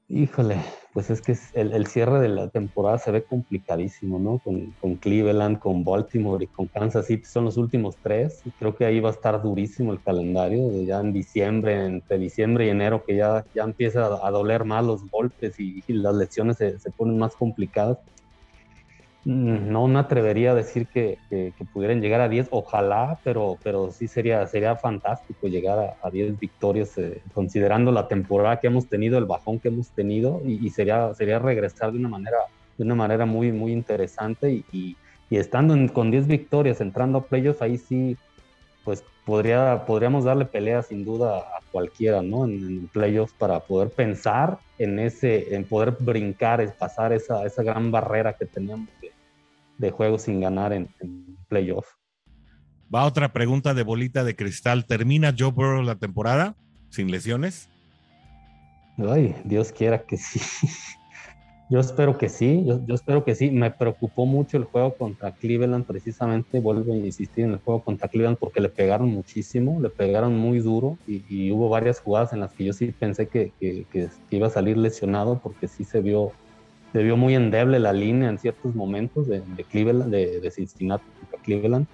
Híjole, 0.08 0.56
pues 0.92 1.10
es 1.10 1.22
que 1.22 1.36
el, 1.54 1.86
cierre 1.86 2.20
de 2.20 2.28
la 2.28 2.48
temporada 2.48 2.98
se 2.98 3.12
ve 3.12 3.22
complicadísimo, 3.22 4.18
¿no? 4.18 4.38
Con, 4.38 4.96
Cleveland, 4.96 5.60
con 5.60 5.84
Baltimore 5.84 6.44
y 6.44 6.48
con 6.48 6.66
Kansas 6.66 7.06
City 7.06 7.24
son 7.24 7.44
los 7.44 7.56
últimos 7.56 7.96
tres. 8.02 8.42
Y 8.44 8.50
creo 8.50 8.74
que 8.74 8.84
ahí 8.84 8.98
va 8.98 9.10
a 9.10 9.12
estar 9.12 9.40
durísimo 9.42 9.92
el 9.92 10.02
calendario, 10.02 10.82
ya 10.82 11.00
en 11.00 11.12
diciembre, 11.12 11.86
entre 11.86 12.18
diciembre 12.18 12.66
y 12.66 12.70
enero, 12.70 13.04
que 13.04 13.16
ya, 13.16 13.44
ya 13.54 13.62
empieza 13.62 14.06
a, 14.06 14.26
a 14.26 14.30
doler 14.32 14.64
más 14.64 14.84
los 14.84 15.08
golpes 15.08 15.58
y, 15.60 15.84
y 15.86 15.92
las 15.92 16.16
lesiones 16.16 16.56
se, 16.56 16.80
se, 16.80 16.90
ponen 16.90 17.16
más 17.16 17.36
complicadas. 17.36 17.98
No 19.24 19.88
me 19.88 19.98
atrevería 20.00 20.50
a 20.50 20.54
decir 20.54 20.86
que, 20.86 21.18
que, 21.30 21.54
pudieran 21.72 22.02
llegar 22.02 22.20
a 22.20 22.28
10, 22.28 22.48
ojalá, 22.50 23.18
pero, 23.24 23.58
pero 23.62 23.90
sí 23.90 24.06
sería, 24.06 24.46
sería 24.46 24.76
fantástico 24.76 25.48
llegar 25.48 25.78
a, 25.78 26.06
a 26.06 26.10
10 26.10 26.38
victorias, 26.38 26.98
eh, 26.98 27.22
considerando 27.32 27.90
la 27.90 28.06
temporada 28.06 28.60
que 28.60 28.66
hemos 28.66 28.86
tenido, 28.86 29.16
el 29.16 29.24
bajón 29.24 29.60
que 29.60 29.68
hemos 29.68 29.88
tenido, 29.92 30.42
y, 30.44 30.68
sería, 30.68 31.14
sería 31.14 31.38
regresar 31.38 31.92
de 31.92 31.98
una 31.98 32.10
manera, 32.10 32.36
de 32.76 32.84
una 32.84 32.94
manera 32.94 33.24
muy, 33.24 33.50
muy 33.50 33.72
interesante. 33.72 34.62
Y, 34.70 34.96
y, 35.30 35.36
estando 35.38 35.72
en, 35.72 35.88
con 35.88 36.10
10 36.10 36.26
victorias, 36.26 36.82
entrando 36.82 37.18
a 37.18 37.26
playoffs, 37.26 37.62
ahí 37.62 37.78
sí, 37.78 38.18
pues 38.84 39.02
podría, 39.24 39.86
podríamos 39.86 40.24
darle 40.24 40.44
pelea 40.44 40.82
sin 40.82 41.02
duda 41.02 41.38
a 41.38 41.60
cualquiera, 41.72 42.20
¿no? 42.20 42.44
En, 42.44 42.52
en 42.52 42.88
playoffs 42.88 43.32
para 43.32 43.60
poder 43.60 43.88
pensar 43.88 44.58
en 44.76 44.98
ese, 44.98 45.54
en 45.54 45.64
poder 45.64 45.96
brincar, 45.98 46.76
pasar 46.76 47.14
esa, 47.14 47.46
esa 47.46 47.62
gran 47.62 47.90
barrera 47.90 48.34
que 48.34 48.44
teníamos 48.44 48.90
juegos 49.90 50.22
sin 50.22 50.40
ganar 50.40 50.72
en, 50.72 50.88
en 51.00 51.36
playoff. 51.48 51.86
Va 52.94 53.04
otra 53.04 53.32
pregunta 53.32 53.74
de 53.74 53.82
bolita 53.82 54.24
de 54.24 54.36
cristal. 54.36 54.86
¿Termina 54.86 55.34
Joe 55.36 55.50
Burrow 55.50 55.82
la 55.82 55.96
temporada 55.96 56.56
sin 56.90 57.10
lesiones? 57.10 57.68
Ay, 58.98 59.34
Dios 59.44 59.72
quiera 59.72 60.04
que 60.04 60.16
sí. 60.16 60.40
Yo 61.70 61.80
espero 61.80 62.18
que 62.18 62.28
sí, 62.28 62.62
yo, 62.66 62.84
yo, 62.86 62.94
espero 62.94 63.24
que 63.24 63.34
sí. 63.34 63.50
Me 63.50 63.70
preocupó 63.70 64.26
mucho 64.26 64.58
el 64.58 64.64
juego 64.64 64.94
contra 64.94 65.32
Cleveland, 65.32 65.86
precisamente, 65.86 66.60
vuelvo 66.60 66.92
a 66.92 66.96
insistir 66.96 67.46
en 67.46 67.52
el 67.52 67.58
juego 67.58 67.82
contra 67.82 68.08
Cleveland 68.08 68.36
porque 68.36 68.60
le 68.60 68.68
pegaron 68.68 69.08
muchísimo, 69.08 69.80
le 69.80 69.88
pegaron 69.88 70.36
muy 70.36 70.58
duro 70.58 70.98
y, 71.06 71.24
y 71.28 71.50
hubo 71.52 71.70
varias 71.70 72.00
jugadas 72.00 72.34
en 72.34 72.40
las 72.40 72.52
que 72.52 72.64
yo 72.64 72.74
sí 72.74 72.92
pensé 72.92 73.28
que, 73.28 73.52
que, 73.58 73.86
que, 73.90 74.08
iba 74.30 74.48
a 74.48 74.50
salir 74.50 74.76
lesionado 74.76 75.40
porque 75.42 75.66
sí 75.66 75.84
se 75.84 76.02
vio 76.02 76.32
se 76.94 77.02
vio 77.02 77.16
muy 77.16 77.34
endeble 77.34 77.80
la 77.80 77.92
línea 77.92 78.28
en 78.28 78.38
ciertos 78.38 78.72
momentos 78.72 79.26
de, 79.26 79.40
de 79.40 79.64
Cleveland, 79.64 80.12
de, 80.12 80.38
de, 80.38 80.50
Cincinnati 80.52 81.04
a 81.36 81.42
Cleveland. 81.42 81.88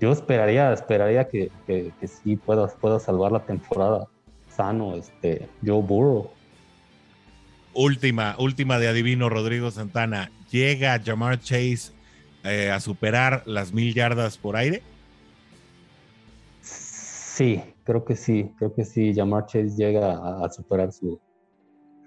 Yo 0.00 0.12
esperaría, 0.12 0.72
esperaría 0.72 1.26
que, 1.26 1.50
que, 1.66 1.92
que, 1.98 2.06
sí 2.06 2.36
pueda, 2.36 2.68
pueda 2.68 3.00
salvar 3.00 3.32
la 3.32 3.44
temporada 3.44 4.06
sano 4.48 4.94
este 4.94 5.48
Joe 5.64 5.82
Burrow. 5.82 6.30
Última, 7.74 8.36
última 8.38 8.78
de 8.78 8.86
adivino 8.86 9.28
Rodrigo 9.28 9.72
Santana. 9.72 10.30
¿Llega 10.52 11.02
Jamar 11.04 11.40
Chase 11.40 11.90
eh, 12.44 12.70
a 12.70 12.78
superar 12.78 13.42
las 13.46 13.72
mil 13.72 13.92
yardas 13.94 14.38
por 14.38 14.54
aire? 14.54 14.80
Sí, 16.60 17.60
creo 17.82 18.04
que 18.04 18.14
sí, 18.14 18.52
creo 18.58 18.72
que 18.72 18.84
sí. 18.84 19.12
Jamar 19.12 19.46
Chase 19.46 19.74
llega 19.76 20.12
a, 20.12 20.46
a 20.46 20.52
superar 20.52 20.92
su, 20.92 21.18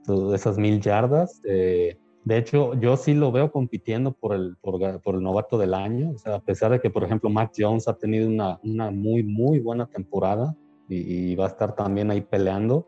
su, 0.06 0.34
esas 0.34 0.58
mil 0.58 0.80
yardas. 0.80 1.42
Eh, 1.44 1.98
de 2.30 2.38
hecho, 2.38 2.76
yo 2.76 2.96
sí 2.96 3.16
lo 3.16 3.32
veo 3.32 3.52
compitiendo 3.52 4.12
por 4.12 4.36
el, 4.36 4.56
por, 4.62 5.02
por, 5.02 5.16
el 5.16 5.24
novato 5.24 5.58
del 5.58 5.74
año. 5.74 6.12
O 6.12 6.18
sea, 6.20 6.36
a 6.36 6.40
pesar 6.40 6.72
de 6.72 6.80
que, 6.80 6.92
por 6.92 7.04
ejemplo, 7.04 7.28
Mac 7.28 7.52
Jones 7.58 7.88
ha 7.88 7.98
tenido 7.98 8.28
una, 8.28 8.60
una 8.64 8.92
muy, 8.92 9.24
muy 9.24 9.58
buena 9.58 9.88
temporada 9.88 10.56
y, 10.88 11.32
y, 11.32 11.36
va 11.36 11.46
a 11.46 11.48
estar 11.48 11.74
también 11.74 12.12
ahí 12.12 12.22
peleando. 12.22 12.88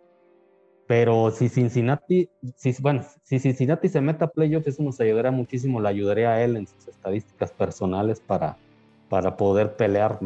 Pero 0.85 1.31
si 1.31 1.49
Cincinnati, 1.49 2.29
si, 2.55 2.75
bueno, 2.83 3.03
si 3.23 3.39
Cincinnati 3.39 3.89
se 3.89 3.99
mete 3.99 4.25
a 4.25 4.27
playoffs, 4.27 4.67
eso 4.67 4.83
nos 4.83 5.01
ayudaría 5.01 5.31
muchísimo. 5.31 5.81
Le 5.81 5.89
ayudaría 5.89 6.33
a 6.33 6.43
él 6.43 6.55
en 6.57 6.67
sus 6.67 6.87
estadísticas 6.87 7.51
personales 7.51 8.19
para, 8.19 8.59
para 9.09 9.37
poder 9.37 9.75
pelear 9.75 10.19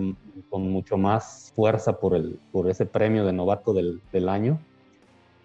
con 0.49 0.69
mucho 0.69 0.97
más 0.97 1.53
fuerza 1.55 2.01
por, 2.01 2.15
el, 2.15 2.37
por 2.51 2.69
ese 2.69 2.85
premio 2.85 3.25
de 3.25 3.31
novato 3.31 3.71
del, 3.73 4.01
del 4.11 4.27
año 4.27 4.59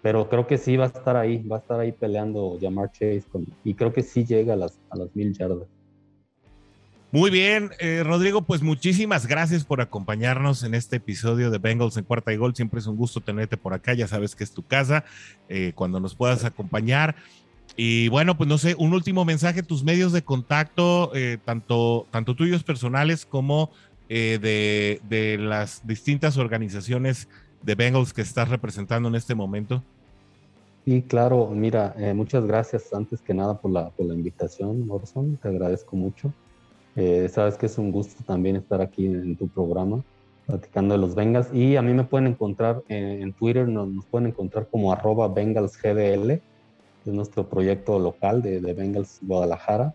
pero 0.01 0.29
creo 0.29 0.47
que 0.47 0.57
sí 0.57 0.77
va 0.77 0.85
a 0.85 0.87
estar 0.87 1.15
ahí, 1.15 1.43
va 1.43 1.57
a 1.57 1.59
estar 1.59 1.79
ahí 1.79 1.91
peleando 1.91 2.57
Jamar 2.59 2.91
Chase 2.91 3.23
con, 3.31 3.45
y 3.63 3.73
creo 3.73 3.93
que 3.93 4.01
sí 4.01 4.25
llega 4.25 4.53
a 4.53 4.57
las, 4.57 4.79
a 4.89 4.97
las 4.97 5.15
mil 5.15 5.33
yardas. 5.33 5.67
Muy 7.13 7.29
bien, 7.29 7.71
eh, 7.79 8.03
Rodrigo, 8.05 8.41
pues 8.41 8.61
muchísimas 8.61 9.27
gracias 9.27 9.65
por 9.65 9.81
acompañarnos 9.81 10.63
en 10.63 10.73
este 10.73 10.95
episodio 10.95 11.51
de 11.51 11.57
Bengals 11.57 11.97
en 11.97 12.05
cuarta 12.05 12.31
y 12.31 12.37
gol. 12.37 12.55
Siempre 12.55 12.79
es 12.79 12.87
un 12.87 12.95
gusto 12.95 13.19
tenerte 13.19 13.57
por 13.57 13.73
acá, 13.73 13.93
ya 13.93 14.07
sabes 14.07 14.33
que 14.33 14.45
es 14.45 14.53
tu 14.53 14.63
casa, 14.63 15.03
eh, 15.49 15.73
cuando 15.75 15.99
nos 15.99 16.15
puedas 16.15 16.45
acompañar. 16.45 17.15
Y 17.75 18.07
bueno, 18.07 18.37
pues 18.37 18.47
no 18.47 18.57
sé, 18.57 18.75
un 18.77 18.93
último 18.93 19.25
mensaje, 19.25 19.61
tus 19.61 19.83
medios 19.83 20.13
de 20.13 20.23
contacto, 20.23 21.11
eh, 21.13 21.37
tanto, 21.43 22.07
tanto 22.11 22.33
tuyos 22.33 22.63
personales 22.63 23.25
como 23.25 23.71
eh, 24.07 24.39
de, 24.41 25.01
de 25.09 25.37
las 25.37 25.85
distintas 25.85 26.37
organizaciones 26.37 27.27
de 27.63 27.75
Bengals 27.75 28.13
que 28.13 28.21
estás 28.21 28.49
representando 28.49 29.09
en 29.09 29.15
este 29.15 29.35
momento? 29.35 29.83
Sí, 30.85 31.03
claro, 31.03 31.49
mira, 31.53 31.93
eh, 31.97 32.13
muchas 32.13 32.45
gracias 32.45 32.91
antes 32.93 33.21
que 33.21 33.33
nada 33.33 33.59
por 33.59 33.71
la, 33.71 33.89
por 33.91 34.07
la 34.07 34.15
invitación, 34.15 34.85
Orson, 34.89 35.37
te 35.37 35.47
agradezco 35.47 35.95
mucho. 35.95 36.33
Eh, 36.95 37.29
sabes 37.31 37.55
que 37.55 37.67
es 37.67 37.77
un 37.77 37.91
gusto 37.91 38.23
también 38.25 38.55
estar 38.55 38.81
aquí 38.81 39.05
en, 39.05 39.15
en, 39.15 39.35
tu 39.35 39.47
programa, 39.47 40.03
platicando 40.47 40.95
de 40.95 40.99
los 40.99 41.13
Bengals. 41.13 41.53
Y 41.53 41.75
a 41.75 41.83
mí 41.83 41.93
me 41.93 42.03
pueden 42.03 42.27
encontrar 42.27 42.81
en, 42.89 43.21
en 43.21 43.33
Twitter, 43.33 43.67
nos, 43.67 43.87
nos, 43.89 44.05
pueden 44.05 44.29
encontrar 44.29 44.67
como 44.69 44.91
arroba 44.91 45.27
BengalsGDL. 45.27 46.31
es 46.31 46.41
nuestro 47.05 47.47
proyecto 47.47 47.99
local 47.99 48.41
de, 48.41 48.59
de 48.59 48.73
Bengals 48.73 49.19
Guadalajara. 49.21 49.93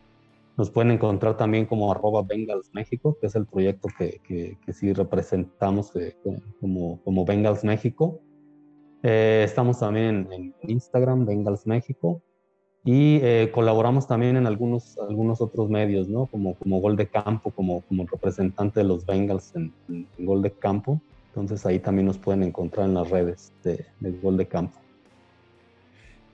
Nos 0.56 0.70
pueden 0.70 0.90
encontrar 0.92 1.36
también 1.36 1.66
como 1.66 1.92
arroba 1.92 2.22
Bengals 2.22 2.70
México, 2.72 3.18
que 3.20 3.26
es 3.26 3.34
el 3.34 3.46
proyecto 3.46 3.88
que, 3.98 4.20
que, 4.64 4.72
sí 4.72 4.92
representamos 4.92 5.94
eh, 5.96 6.16
como, 6.60 6.98
como 7.02 7.24
Bengals 7.26 7.62
México. 7.62 8.20
Eh, 9.02 9.42
estamos 9.44 9.80
también 9.80 10.28
en, 10.32 10.54
Instagram, 10.62 11.26
Bengals 11.26 11.66
México, 11.66 12.22
y 12.84 13.18
eh, 13.22 13.50
colaboramos 13.52 14.06
también 14.06 14.36
en 14.36 14.46
algunos, 14.46 14.96
algunos 14.98 15.42
otros 15.42 15.68
medios, 15.68 16.08
¿no? 16.08 16.26
Como, 16.26 16.54
como 16.54 16.80
Gol 16.80 16.96
de 16.96 17.08
Campo, 17.08 17.50
como, 17.50 17.82
como 17.82 18.06
representante 18.06 18.80
de 18.80 18.86
los 18.86 19.04
Bengals 19.04 19.54
en, 19.56 19.74
Gol 20.18 20.40
de 20.40 20.52
Campo. 20.52 21.02
Entonces 21.28 21.66
ahí 21.66 21.80
también 21.80 22.06
nos 22.06 22.16
pueden 22.16 22.42
encontrar 22.42 22.86
en 22.86 22.94
las 22.94 23.10
redes 23.10 23.52
de, 23.62 23.84
de 24.00 24.12
Gol 24.12 24.38
de 24.38 24.46
Campo. 24.46 24.78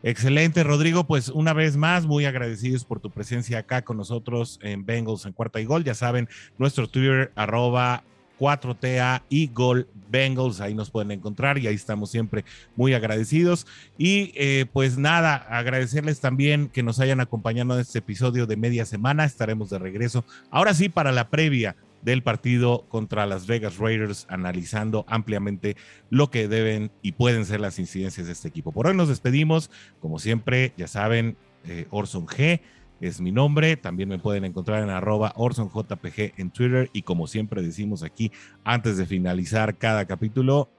Excelente, 0.02 0.64
Rodrigo. 0.64 1.04
Pues 1.04 1.28
una 1.28 1.52
vez 1.52 1.76
más, 1.76 2.06
muy 2.06 2.24
agradecidos 2.24 2.84
por 2.84 2.98
tu 3.00 3.10
presencia 3.10 3.58
acá 3.58 3.82
con 3.82 3.96
nosotros 3.96 4.58
en 4.62 4.84
Bengals 4.84 5.26
en 5.26 5.32
cuarta 5.32 5.60
y 5.60 5.64
gol. 5.64 5.84
Ya 5.84 5.94
saben, 5.94 6.28
nuestro 6.58 6.88
Twitter, 6.88 7.30
arroba 7.36 8.02
4TA 8.40 9.22
y 9.28 9.46
Gol 9.46 9.86
Bengals. 10.10 10.60
Ahí 10.60 10.74
nos 10.74 10.90
pueden 10.90 11.12
encontrar 11.12 11.58
y 11.58 11.68
ahí 11.68 11.76
estamos 11.76 12.10
siempre 12.10 12.44
muy 12.74 12.94
agradecidos. 12.94 13.66
Y 13.96 14.32
eh, 14.34 14.66
pues 14.72 14.98
nada, 14.98 15.36
agradecerles 15.36 16.18
también 16.18 16.68
que 16.68 16.82
nos 16.82 16.98
hayan 16.98 17.20
acompañado 17.20 17.74
en 17.74 17.80
este 17.80 18.00
episodio 18.00 18.46
de 18.46 18.56
media 18.56 18.84
semana. 18.84 19.24
Estaremos 19.24 19.70
de 19.70 19.78
regreso. 19.78 20.24
Ahora 20.50 20.74
sí, 20.74 20.88
para 20.88 21.12
la 21.12 21.28
previa 21.28 21.76
del 22.02 22.22
partido 22.22 22.84
contra 22.88 23.26
las 23.26 23.46
Vegas 23.46 23.78
Raiders, 23.78 24.26
analizando 24.28 25.04
ampliamente 25.08 25.76
lo 26.10 26.30
que 26.30 26.48
deben 26.48 26.90
y 27.00 27.12
pueden 27.12 27.46
ser 27.46 27.60
las 27.60 27.78
incidencias 27.78 28.26
de 28.26 28.32
este 28.32 28.48
equipo. 28.48 28.72
Por 28.72 28.86
hoy 28.86 28.96
nos 28.96 29.08
despedimos, 29.08 29.70
como 30.00 30.18
siempre, 30.18 30.72
ya 30.76 30.86
saben, 30.86 31.36
eh, 31.64 31.86
Orson 31.90 32.26
G 32.26 32.60
es 33.02 33.20
mi 33.20 33.32
nombre, 33.32 33.76
también 33.76 34.08
me 34.08 34.18
pueden 34.18 34.44
encontrar 34.44 34.82
en 34.82 34.90
arroba 34.90 35.32
OrsonJPG 35.34 36.34
en 36.36 36.50
Twitter. 36.50 36.88
Y 36.92 37.02
como 37.02 37.26
siempre 37.26 37.60
decimos 37.60 38.04
aquí, 38.04 38.30
antes 38.62 38.96
de 38.96 39.06
finalizar 39.06 39.76
cada 39.76 40.04
capítulo, 40.06 40.70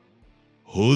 Who 0.66 0.96